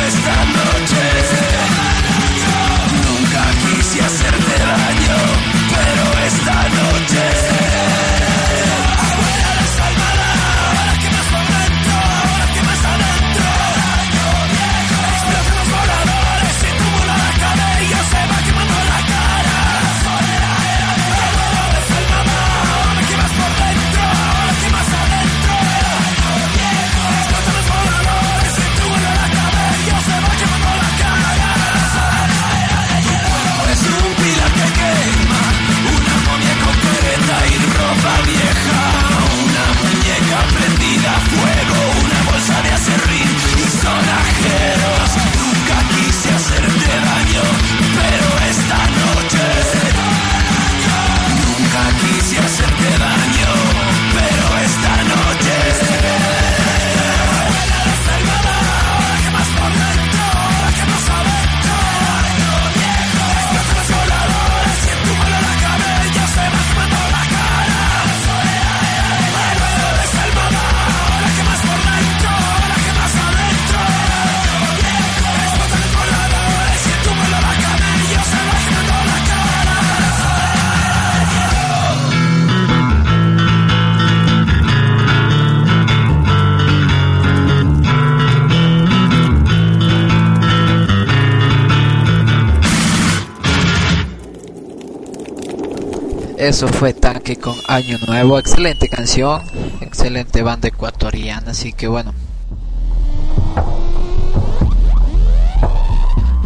Eso 96.46 96.68
fue 96.68 96.94
Tanque 96.94 97.38
con 97.38 97.56
Año 97.68 97.98
Nuevo, 98.06 98.38
excelente 98.38 98.88
canción, 98.88 99.42
excelente 99.82 100.44
banda 100.44 100.68
ecuatoriana, 100.68 101.52
así 101.52 101.74
que 101.74 101.88
bueno. 101.88 102.14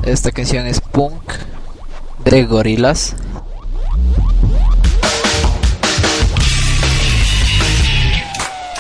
Esta 0.04 0.32
canción 0.32 0.68
es 0.68 0.80
punk 0.80 1.22
de 2.24 2.46
gorilas. 2.46 3.14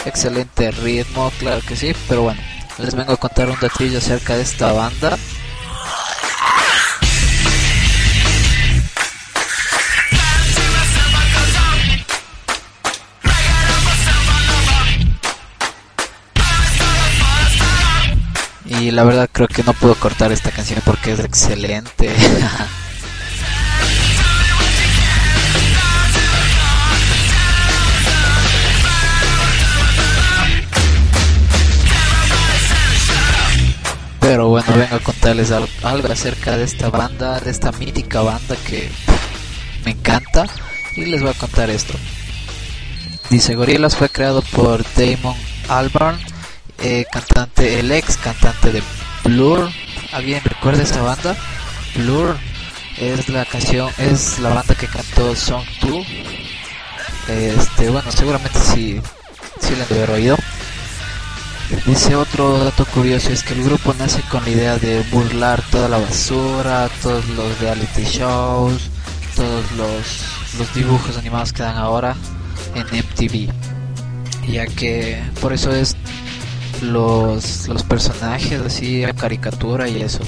Excelente 0.05 0.71
ritmo, 0.71 1.33
claro 1.37 1.61
que 1.67 1.75
sí, 1.75 1.91
pero 2.07 2.21
bueno, 2.21 2.39
les 2.77 2.95
vengo 2.95 3.11
a 3.11 3.17
contar 3.17 3.49
un 3.49 3.59
datillo 3.59 3.97
acerca 3.97 4.37
de 4.37 4.43
esta 4.43 4.71
banda. 4.71 5.17
Y 18.79 18.91
la 18.91 19.03
verdad 19.03 19.29
creo 19.31 19.47
que 19.47 19.63
no 19.63 19.73
puedo 19.73 19.93
cortar 19.95 20.31
esta 20.31 20.51
canción 20.51 20.81
porque 20.85 21.11
es 21.11 21.19
excelente. 21.19 22.15
Pero 34.19 34.49
bueno, 34.49 34.67
vengo 34.75 34.95
a 34.95 34.99
contarles 34.99 35.51
al- 35.51 35.69
algo 35.83 36.11
acerca 36.11 36.57
de 36.57 36.65
esta 36.65 36.89
banda, 36.89 37.39
de 37.39 37.49
esta 37.51 37.71
mítica 37.71 38.21
banda 38.21 38.55
que 38.67 38.89
me 39.85 39.91
encanta. 39.91 40.45
Y 40.95 41.05
les 41.05 41.21
voy 41.21 41.31
a 41.31 41.33
contar 41.33 41.69
esto. 41.69 41.93
Dice, 43.29 43.55
Gorillaz 43.55 43.95
fue 43.95 44.09
creado 44.09 44.41
por 44.41 44.83
Damon 44.95 45.35
Albarn, 45.69 46.19
eh, 46.81 47.05
cantante, 47.11 47.79
el 47.79 47.91
ex 47.91 48.17
cantante 48.17 48.71
de 48.71 48.83
Blur. 49.23 49.69
¿Alguien 50.11 50.41
recuerda 50.43 50.83
esta 50.83 51.01
banda? 51.01 51.35
Blur 51.95 52.37
es 52.97 53.29
la 53.29 53.45
canción, 53.45 53.89
es 53.97 54.39
la 54.39 54.49
banda 54.49 54.75
que 54.75 54.87
cantó 54.87 55.35
Song 55.35 55.65
2. 55.81 56.05
Este, 57.27 57.89
bueno, 57.89 58.11
seguramente 58.11 58.59
sí, 58.59 58.99
sí 59.59 59.75
la 59.75 59.83
han 59.83 59.89
de 59.89 59.95
haber 59.95 60.11
oído. 60.11 60.37
Dice 61.85 62.15
otro 62.15 62.63
dato 62.63 62.85
curioso 62.85 63.29
es 63.29 63.43
que 63.43 63.53
el 63.53 63.63
grupo 63.63 63.93
nace 63.93 64.21
con 64.23 64.43
la 64.43 64.49
idea 64.49 64.77
de 64.77 65.03
burlar 65.11 65.61
toda 65.69 65.87
la 65.87 65.97
basura, 65.99 66.89
todos 67.03 67.27
los 67.29 67.59
reality 67.59 68.03
shows, 68.03 68.89
todos 69.35 69.71
los, 69.73 70.57
los 70.57 70.73
dibujos 70.73 71.17
animados 71.17 71.53
que 71.53 71.61
dan 71.61 71.77
ahora 71.77 72.15
en 72.73 72.85
MTV. 72.87 73.53
Ya 74.47 74.65
que 74.65 75.21
por 75.41 75.53
eso 75.53 75.71
es 75.71 75.95
los, 76.81 77.67
los 77.67 77.83
personajes 77.83 78.61
así 78.61 79.03
a 79.03 79.13
caricatura 79.13 79.87
y 79.87 80.01
eso. 80.01 80.19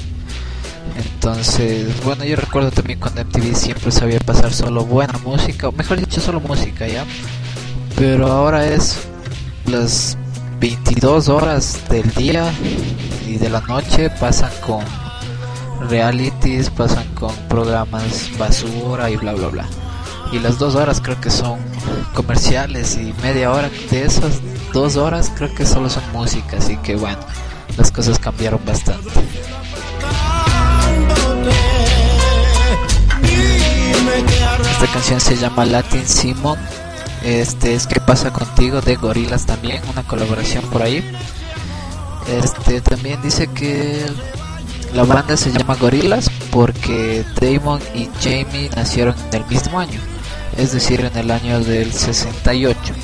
Entonces, 0.96 1.88
bueno, 2.04 2.24
yo 2.24 2.36
recuerdo 2.36 2.70
también 2.70 2.98
cuando 2.98 3.24
MTV 3.24 3.54
siempre 3.54 3.90
sabía 3.90 4.18
pasar 4.20 4.52
solo 4.52 4.84
buena 4.84 5.18
música, 5.24 5.68
o 5.68 5.72
mejor 5.72 5.98
dicho, 5.98 6.20
solo 6.20 6.40
música 6.40 6.86
ya. 6.86 7.04
Pero 7.96 8.30
ahora 8.30 8.66
es 8.66 8.98
las 9.66 10.16
22 10.60 11.28
horas 11.28 11.80
del 11.88 12.10
día 12.14 12.52
y 13.26 13.36
de 13.36 13.48
la 13.48 13.60
noche 13.62 14.10
pasan 14.10 14.52
con 14.60 14.84
realities, 15.88 16.70
pasan 16.70 17.06
con 17.14 17.34
programas 17.48 18.30
basura 18.38 19.10
y 19.10 19.16
bla 19.16 19.32
bla 19.32 19.48
bla. 19.48 19.66
Y 20.32 20.38
las 20.38 20.58
dos 20.58 20.74
horas 20.74 21.00
creo 21.00 21.20
que 21.20 21.30
son 21.30 21.58
comerciales 22.14 22.96
y 22.96 23.12
media 23.22 23.50
hora 23.50 23.70
de 23.90 24.04
esas 24.04 24.40
dos 24.72 24.96
horas 24.96 25.30
creo 25.36 25.54
que 25.54 25.66
solo 25.66 25.88
son 25.90 26.02
música, 26.12 26.56
así 26.58 26.76
que 26.78 26.96
bueno, 26.96 27.18
las 27.76 27.90
cosas 27.90 28.18
cambiaron 28.18 28.64
bastante. 28.64 29.10
Esta 34.72 34.86
canción 34.92 35.20
se 35.20 35.36
llama 35.36 35.64
Latin 35.64 36.06
Simon. 36.06 36.58
Este 37.22 37.74
es 37.74 37.86
¿Qué 37.86 38.00
pasa 38.00 38.32
contigo? 38.32 38.80
de 38.80 38.96
Gorilas 38.96 39.46
también, 39.46 39.80
una 39.92 40.02
colaboración 40.02 40.64
por 40.70 40.82
ahí. 40.82 41.04
Este 42.26 42.80
también 42.80 43.20
dice 43.22 43.48
que 43.48 44.04
la 44.94 45.04
banda 45.04 45.36
se 45.36 45.52
llama 45.52 45.76
Gorilas 45.76 46.30
porque 46.50 47.24
Damon 47.40 47.80
y 47.94 48.08
Jamie 48.20 48.70
nacieron 48.74 49.14
en 49.30 49.42
el 49.42 49.46
mismo 49.46 49.78
año, 49.78 50.00
es 50.56 50.72
decir, 50.72 51.00
en 51.00 51.16
el 51.16 51.30
año 51.30 51.60
del 51.60 51.92
68. 51.92 52.94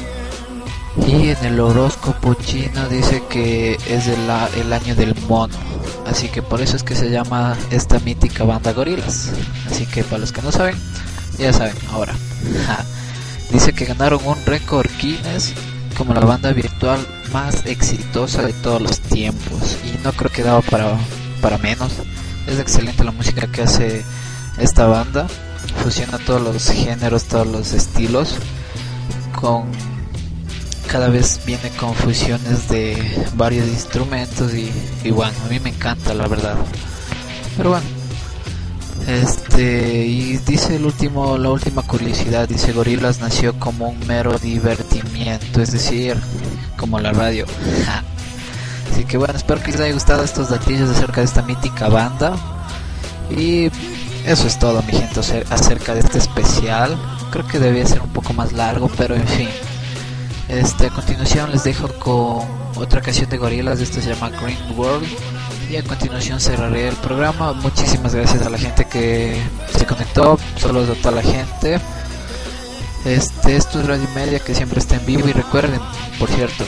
Y 1.07 1.31
en 1.31 1.45
el 1.45 1.61
horóscopo 1.61 2.35
chino 2.35 2.89
dice 2.89 3.23
que 3.29 3.79
es 3.89 4.07
el, 4.07 4.73
año 4.73 4.95
del 4.95 5.15
mono. 5.29 5.55
Así 6.07 6.29
que 6.29 6.43
por 6.43 6.61
eso 6.61 6.77
es 6.77 6.83
que 6.83 6.95
se 6.95 7.11
llama 7.11 7.57
esta 7.71 7.99
mítica 8.01 8.45
banda 8.45 8.73
Gorilas. 8.73 9.31
Así 9.71 9.87
que 9.87 10.05
para 10.05 10.19
los 10.19 10.33
que 10.33 10.43
no 10.43 10.53
saben, 10.53 10.77
ya 11.39 11.53
saben 11.53 11.77
ahora. 11.91 12.15
Dice 13.53 13.73
que 13.73 13.87
ganaron 13.87 14.21
un 14.27 14.37
récord 14.45 14.91
Guinness 15.01 15.55
como 15.97 16.13
la 16.13 16.21
banda 16.21 16.53
virtual 16.53 16.99
más 17.33 17.65
exitosa 17.67 18.43
de 18.43 18.53
todos 18.53 18.81
los 18.83 19.01
tiempos. 19.01 19.77
Y 19.85 20.05
no 20.05 20.13
creo 20.13 20.31
que 20.31 20.43
daba 20.43 20.61
para, 20.63 20.97
para 21.41 21.59
menos. 21.59 21.93
Es 22.47 22.59
excelente 22.59 23.05
la 23.05 23.13
música 23.13 23.47
que 23.47 23.63
hace 23.63 24.05
esta 24.59 24.87
banda. 24.87 25.27
Fusiona 25.83 26.19
todos 26.19 26.43
los 26.43 26.71
géneros, 26.71 27.25
todos 27.25 27.47
los 27.47 27.73
estilos. 27.73 28.37
Con 29.35 29.71
cada 30.91 31.09
vez 31.09 31.41
viene 31.47 31.71
con 31.79 31.95
fusiones 31.95 32.69
de 32.69 32.97
varios 33.35 33.67
instrumentos 33.69 34.53
y, 34.55 35.11
bueno, 35.11 35.33
a 35.45 35.49
mí 35.49 35.61
me 35.61 35.71
encanta 35.71 36.15
la 36.15 36.27
verdad. 36.27 36.57
Pero 37.57 37.71
bueno, 37.71 37.87
este 39.07 40.07
y 40.07 40.37
dice 40.39 40.77
el 40.77 40.85
último, 40.87 41.39
la 41.39 41.51
última 41.51 41.83
curiosidad, 41.83 42.49
dice 42.49 42.73
Gorilas 42.73 43.21
nació 43.21 43.59
como 43.59 43.89
un 43.89 44.07
mero 44.07 44.39
divertimiento, 44.39 45.61
es 45.63 45.73
decir, 45.73 46.17
como 46.77 46.99
la 47.01 47.13
radio. 47.13 47.47
Así 48.93 49.05
que 49.05 49.17
bueno, 49.19 49.35
espero 49.37 49.63
que 49.63 49.73
les 49.73 49.81
haya 49.81 49.93
gustado 49.95 50.25
estos 50.25 50.49
datillos 50.51 50.91
acerca 50.91 51.21
de 51.21 51.27
esta 51.27 51.43
mítica 51.43 51.89
banda. 51.89 52.35
Y 53.31 53.71
eso 54.27 54.47
es 54.47 54.59
todo, 54.59 54.83
mi 54.83 54.93
gente, 54.93 55.21
acer- 55.21 55.45
acerca 55.51 55.95
de 55.95 56.01
este 56.01 56.19
especial. 56.19 56.97
Creo 57.31 57.47
que 57.47 57.59
debía 57.59 57.87
ser 57.87 58.01
un 58.01 58.09
poco 58.11 58.33
más 58.33 58.53
largo, 58.53 58.91
pero 58.97 59.15
en 59.15 59.27
fin. 59.29 59.49
Este, 60.49 60.87
a 60.87 60.91
continuación 60.91 61.53
les 61.53 61.65
dejo 61.65 61.89
con 61.99 62.47
otra 62.77 63.03
canción 63.03 63.29
de 63.29 63.37
Gorilas, 63.37 63.81
esta 63.81 64.01
se 64.01 64.15
llama 64.15 64.31
Green 64.31 64.59
World. 64.77 65.07
Y 65.71 65.77
a 65.77 65.83
continuación 65.83 66.41
cerraré 66.41 66.89
el 66.89 66.97
programa. 66.97 67.53
Muchísimas 67.53 68.15
gracias 68.15 68.47
a 68.47 68.51
la 68.51 68.57
gente 68.57 68.87
que 68.87 69.39
se 69.77 69.85
conectó, 69.85 70.39
saludos 70.57 70.97
a 70.97 71.03
toda 71.03 71.17
la 71.17 71.23
gente. 71.23 71.79
Este, 73.05 73.57
esto 73.57 73.81
es 73.81 73.87
Radio 73.87 74.09
Media 74.15 74.39
que 74.41 74.55
siempre 74.55 74.81
está 74.81 74.97
en 74.97 75.07
vivo 75.07 75.29
y 75.29 75.33
recuerden, 75.33 75.81
por 76.19 76.29
cierto, 76.31 76.65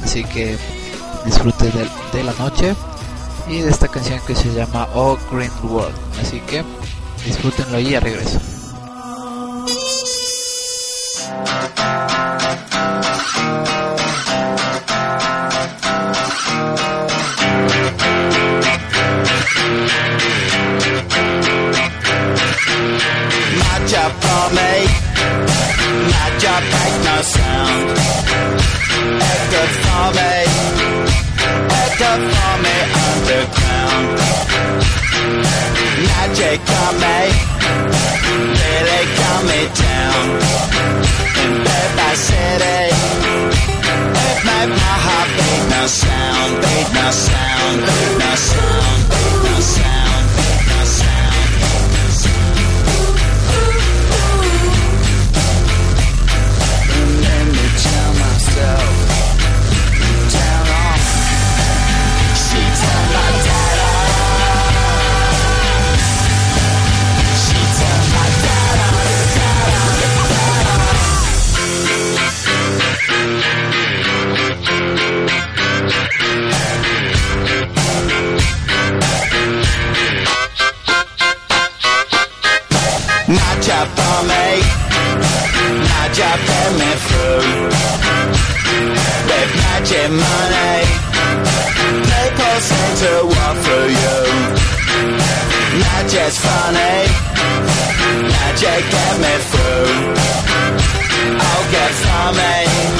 Así 0.03 0.25
que 0.25 0.57
disfruten 1.25 1.71
de, 1.71 1.87
de 2.17 2.23
la 2.23 2.33
noche 2.33 2.75
y 3.47 3.61
de 3.61 3.69
esta 3.69 3.87
canción 3.87 4.19
que 4.27 4.35
se 4.35 4.53
llama 4.53 4.89
Oh 4.93 5.17
Green 5.31 5.51
World. 5.63 5.95
Así 6.21 6.41
que 6.41 6.65
Disfrútenlo 7.25 7.79
y 7.79 7.89
ya 7.91 7.99
regreso. 7.99 8.39
Nacha 23.57 24.09
Pomay, 24.21 24.83
Nacha 26.11 26.55
Pagna 26.71 27.23
Sound, 27.23 27.89
Ecto 29.31 29.61
Fome, 29.83 30.33
Ecto 31.85 32.11
Fome 32.33 32.75
Underground. 33.05 34.19
Underground. 35.19 36.07
Magic 36.07 36.61
on 36.83 36.93
me. 37.03 37.19
Really 38.61 39.03
got 39.19 39.41
me 39.49 39.61
down. 39.85 40.25
In 41.43 41.63
bed 41.63 42.17
city. 42.17 42.81
It 44.29 44.39
made 44.45 44.69
my 44.69 44.95
heart 45.05 45.29
beat 45.37 45.63
no 45.73 45.87
sound. 45.87 46.51
Beat 46.63 46.89
no 46.93 47.11
sound. 47.11 47.77
Beat 47.87 48.17
no 48.19 48.35
sound. 48.35 49.09
Beat 49.09 49.43
no 49.43 49.59
sound. 49.59 49.98
Job 83.79 83.87
for 83.95 84.21
me, 84.27 84.47
my 85.87 86.05
job 86.11 86.39
get 86.49 86.71
me 86.81 86.91
through. 87.07 87.47
With 89.29 89.51
magic 89.63 90.09
money, 90.19 90.79
people 92.11 92.57
seem 92.67 92.91
to 93.03 93.13
walk 93.31 93.55
through 93.63 93.89
you. 94.03 94.17
Magic's 95.79 96.37
funny, 96.43 96.97
magic 98.35 98.81
get 98.91 99.15
me 99.23 99.33
through. 99.47 100.19
I'll 101.47 101.65
get 101.71 101.93
me. 102.35 102.99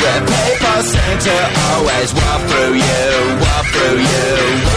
Where 0.00 0.20
people 0.20 0.80
seem 0.92 1.16
to 1.28 1.36
always 1.68 2.12
walk 2.12 2.40
through 2.50 2.74
you, 2.74 3.06
walk 3.40 3.66
through 3.72 3.98
you, 4.00 4.69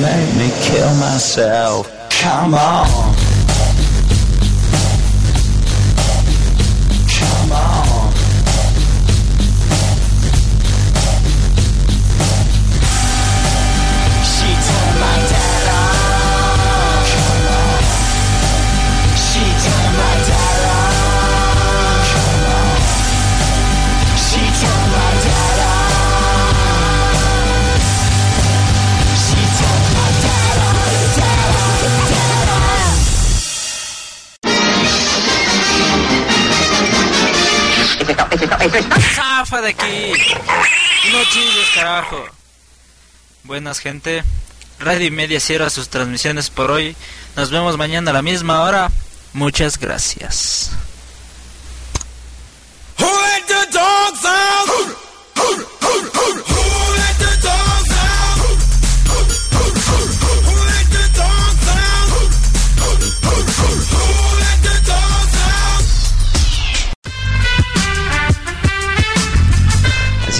Made 0.00 0.34
me 0.38 0.50
kill 0.62 0.94
myself. 0.96 1.90
Come 2.22 2.54
on. 2.54 3.09
¡Zafa 39.14 39.60
de 39.62 39.70
aquí! 39.70 40.12
No 41.12 41.24
chilles, 41.24 41.68
carajo. 41.74 42.24
Buenas, 43.44 43.78
gente. 43.78 44.22
Radio 44.78 45.06
y 45.06 45.10
Media 45.10 45.40
cierra 45.40 45.70
sus 45.70 45.88
transmisiones 45.88 46.50
por 46.50 46.70
hoy. 46.70 46.94
Nos 47.36 47.50
vemos 47.50 47.78
mañana 47.78 48.10
a 48.10 48.14
la 48.14 48.22
misma 48.22 48.62
hora. 48.62 48.90
Muchas 49.32 49.78
gracias. 49.78 50.72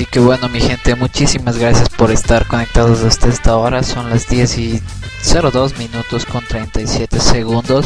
Así 0.01 0.07
que 0.07 0.19
bueno, 0.19 0.49
mi 0.49 0.63
gente, 0.63 0.95
muchísimas 0.95 1.59
gracias 1.59 1.91
por 1.91 2.11
estar 2.11 2.47
conectados 2.47 3.03
hasta 3.03 3.29
esta 3.29 3.55
hora. 3.59 3.83
Son 3.83 4.09
las 4.09 4.27
10 4.31 4.57
y 4.57 4.83
02 5.31 5.77
minutos 5.77 6.25
con 6.25 6.43
37 6.43 7.21
segundos. 7.21 7.85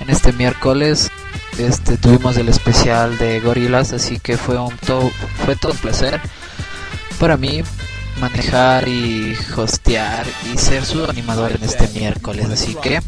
En 0.00 0.08
este 0.08 0.32
miércoles 0.32 1.10
este, 1.58 1.98
tuvimos 1.98 2.38
el 2.38 2.48
especial 2.48 3.18
de 3.18 3.40
Gorilas, 3.40 3.92
así 3.92 4.18
que 4.18 4.38
fue, 4.38 4.58
un 4.58 4.74
to- 4.78 5.12
fue 5.44 5.54
todo 5.54 5.72
un 5.72 5.78
placer 5.78 6.18
para 7.18 7.36
mí 7.36 7.62
manejar 8.22 8.88
y 8.88 9.36
hostear 9.54 10.24
y 10.54 10.56
ser 10.56 10.86
su 10.86 11.04
animador 11.04 11.52
en 11.52 11.62
este 11.62 11.88
miércoles. 11.88 12.48
Así 12.50 12.74
que 12.76 13.02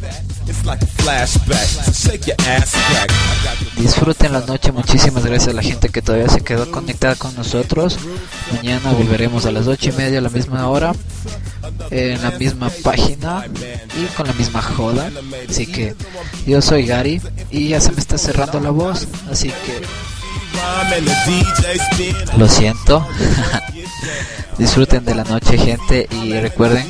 Disfruten 3.77 4.33
la 4.33 4.41
noche, 4.41 4.73
muchísimas 4.73 5.25
gracias 5.25 5.49
a 5.49 5.53
la 5.53 5.63
gente 5.63 5.89
que 5.89 6.03
todavía 6.03 6.29
se 6.29 6.43
quedó 6.43 6.71
conectada 6.71 7.15
con 7.15 7.35
nosotros. 7.35 7.99
Mañana 8.53 8.93
volveremos 8.93 9.47
a 9.47 9.53
las 9.53 9.67
ocho 9.67 9.91
y 9.91 9.93
media 9.93 10.19
a 10.19 10.23
la 10.23 10.29
misma 10.31 10.69
hora, 10.69 10.93
en 11.91 12.23
la 12.23 12.31
misma 12.33 12.71
página 12.83 13.45
y 13.97 14.05
con 14.17 14.27
la 14.27 14.33
misma 14.35 14.63
joda. 14.63 15.11
Así 15.49 15.67
que 15.67 15.95
yo 16.47 16.61
soy 16.63 16.87
Gary 16.87 17.21
y 17.51 17.69
ya 17.69 17.81
se 17.81 17.93
me 17.93 17.99
está 17.99 18.19
cerrando 18.19 18.61
la 18.61 18.71
voz, 18.71 19.07
así 19.31 19.49
que 19.49 19.83
lo 22.37 22.49
siento. 22.49 23.07
Disfruten 24.59 25.05
de 25.05 25.15
la 25.15 25.25
noche, 25.25 25.57
gente, 25.57 26.07
y 26.11 26.33
recuerden, 26.35 26.87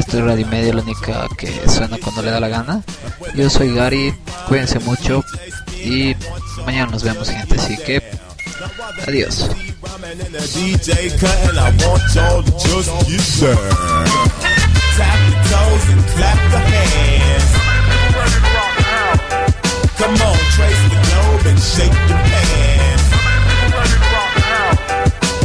esto 0.00 0.18
es 0.18 0.24
Radio 0.24 0.46
Media, 0.46 0.72
la 0.72 0.82
única 0.82 1.28
que 1.36 1.52
suena 1.68 1.98
cuando 2.02 2.22
le 2.22 2.30
da 2.30 2.40
la 2.40 2.48
gana. 2.48 2.82
Yo 3.34 3.50
soy 3.50 3.74
Gary, 3.74 4.14
cuídense 4.48 4.78
mucho 4.80 5.22
y 5.84 6.16
mañana 6.64 6.92
nos 6.92 7.02
vemos, 7.02 7.28
gente. 7.28 7.54
Así 7.60 7.76
que 7.76 8.02
adiós. 9.06 9.50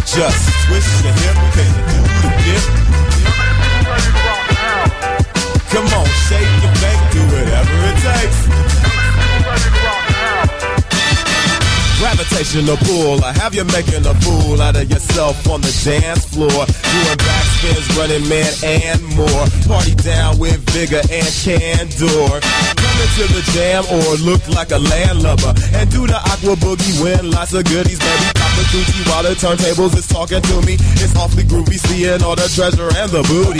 Just 0.06 0.68
twist 0.68 1.03
your 1.03 1.14
hip 1.14 1.94
Gravitational 12.56 12.77
pool. 12.88 13.23
I 13.26 13.34
have 13.34 13.53
you 13.53 13.65
making 13.65 14.06
a 14.07 14.15
fool 14.23 14.61
out 14.61 14.77
of 14.77 14.90
yourself 14.90 15.36
on 15.49 15.60
the 15.60 15.72
dance 15.84 16.23
floor. 16.23 16.48
Doing 16.48 17.19
backspins, 17.19 17.98
running 17.99 18.30
man, 18.30 18.48
and 18.64 19.03
more. 19.19 19.44
Party 19.68 19.94
down 19.95 20.40
with 20.40 20.64
vigor 20.72 21.03
and 21.11 21.27
candor. 21.44 22.40
Come 22.40 22.98
into 23.03 23.27
the 23.36 23.44
jam 23.52 23.84
or 23.91 24.15
look 24.23 24.48
like 24.48 24.72
a 24.72 24.80
landlubber. 24.80 25.52
And 25.76 25.91
do 25.91 26.07
the 26.07 26.15
aqua 26.15 26.56
boogie, 26.56 27.03
win 27.03 27.30
lots 27.30 27.53
of 27.53 27.65
goodies, 27.65 27.99
baby. 27.99 28.26
Pop 28.40 28.56
a 28.56 28.64
coochie 28.72 29.03
while 29.10 29.23
the 29.23 29.36
turntables 29.36 29.98
is 29.98 30.07
talking 30.07 30.41
to 30.41 30.61
me. 30.64 30.80
It's 31.03 31.15
awfully 31.18 31.44
groovy, 31.44 31.76
seeing 31.76 32.23
all 32.23 32.36
the 32.36 32.48
treasure 32.56 32.88
and 32.88 33.11
the 33.11 33.23
booty. 33.27 33.60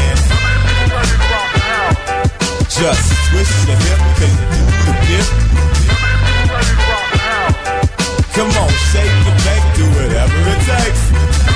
Just 2.81 3.13
twist 3.29 3.67
your 3.67 3.77
hip 3.77 3.99
and 4.25 4.35
do 4.49 4.61
the 4.85 4.93
dip. 5.05 5.27
Come 8.33 8.49
on, 8.57 8.69
shake 8.89 9.17
your 9.23 9.37
back, 9.45 9.61
do 9.77 9.85
whatever 9.85 10.39
it 10.49 10.61
takes. 10.65 11.50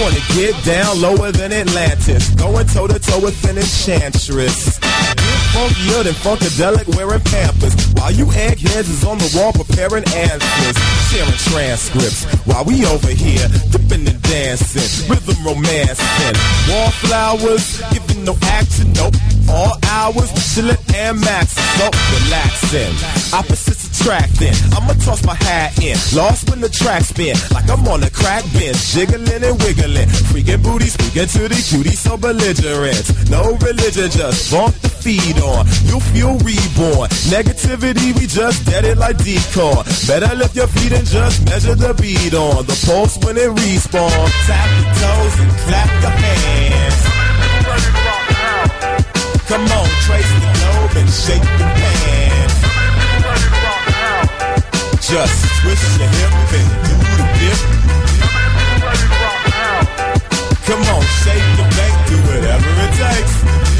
Wanna 0.00 0.20
get 0.34 0.52
down 0.64 1.00
lower 1.00 1.32
than 1.32 1.52
Atlantis, 1.52 2.28
going 2.30 2.66
toe 2.66 2.86
to 2.86 2.98
toe 2.98 3.20
with 3.20 3.38
an 3.48 3.56
enchantress. 3.56 4.78
Get 4.78 5.18
funkier 5.54 6.04
than 6.04 6.14
funkadelic 6.14 6.96
wearing 6.96 7.20
pampers, 7.22 7.74
while 7.94 8.12
you 8.12 8.30
eggheads 8.32 8.88
is 8.88 9.04
on 9.04 9.18
the 9.18 9.30
wall 9.36 9.52
preparing 9.52 10.04
answers, 10.12 10.76
sharing 11.08 11.40
transcripts, 11.48 12.24
while 12.44 12.64
we 12.64 12.84
over 12.84 13.08
here 13.08 13.48
dipping 13.70 14.06
and 14.06 14.22
dancing, 14.22 15.08
rhythm 15.08 15.36
romancing, 15.44 16.36
wallflowers, 16.68 17.80
giving 17.92 18.24
no 18.24 18.36
action, 18.42 18.92
nope. 18.92 19.14
All 19.48 19.78
hours, 19.90 20.30
chillin' 20.32 20.78
and 20.94 21.18
maxin', 21.20 21.62
so 21.78 21.90
relaxin', 21.90 23.32
Opposites 23.32 24.00
attracting. 24.00 24.54
I'ma 24.76 24.94
toss 25.04 25.24
my 25.24 25.34
hat 25.34 25.78
in, 25.82 25.96
lost 26.16 26.50
when 26.50 26.60
the 26.60 26.68
track 26.68 27.02
spin, 27.02 27.36
like 27.52 27.68
I'm 27.70 27.86
on 27.88 28.02
a 28.02 28.10
crack 28.10 28.44
bench, 28.52 28.78
jiggling 28.92 29.42
and 29.42 29.58
wiggling, 29.62 30.08
Freakin' 30.30 30.62
booty, 30.62 30.86
speaking 30.86 31.26
to 31.26 31.48
the 31.48 31.58
cutie, 31.68 31.96
so 31.96 32.16
belligerent. 32.16 33.30
No 33.30 33.56
religion, 33.58 34.10
just 34.10 34.50
bump 34.52 34.74
the 34.82 34.88
feed 34.88 35.38
on. 35.40 35.66
You'll 35.86 36.00
feel 36.00 36.34
reborn. 36.42 37.08
Negativity, 37.30 38.14
we 38.18 38.26
just 38.26 38.66
dead 38.66 38.84
it 38.84 38.98
like 38.98 39.18
decoy. 39.18 39.82
Better 40.06 40.34
lift 40.34 40.56
your 40.56 40.68
feet 40.68 40.92
and 40.92 41.06
just 41.06 41.44
measure 41.46 41.74
the 41.74 41.94
beat 41.94 42.34
on 42.34 42.66
the 42.66 42.76
pulse 42.86 43.16
when 43.24 43.36
it 43.36 43.50
respawns. 43.50 44.32
Tap 44.46 44.68
your 44.78 44.90
toes 45.00 45.34
and 45.40 45.52
clap 45.66 45.90
your 46.02 46.10
hands. 46.10 47.55
Come 49.48 49.62
on, 49.62 49.86
trace 50.02 50.32
the 50.34 50.50
globe 50.58 50.96
and 50.96 51.08
shake 51.08 51.40
the 51.40 51.66
pan. 51.78 52.48
Just 55.00 55.38
twist 55.60 56.00
your 56.00 56.08
hip 56.08 56.32
and 56.58 56.68
do 56.82 56.94
the 57.14 57.26
dip. 57.38 57.60
Come 60.66 60.82
on, 60.94 61.02
shake 61.22 61.48
the 61.58 61.66
bank, 61.76 61.94
do 62.08 62.16
whatever 62.26 62.70
it 62.82 62.92
takes. 62.98 63.75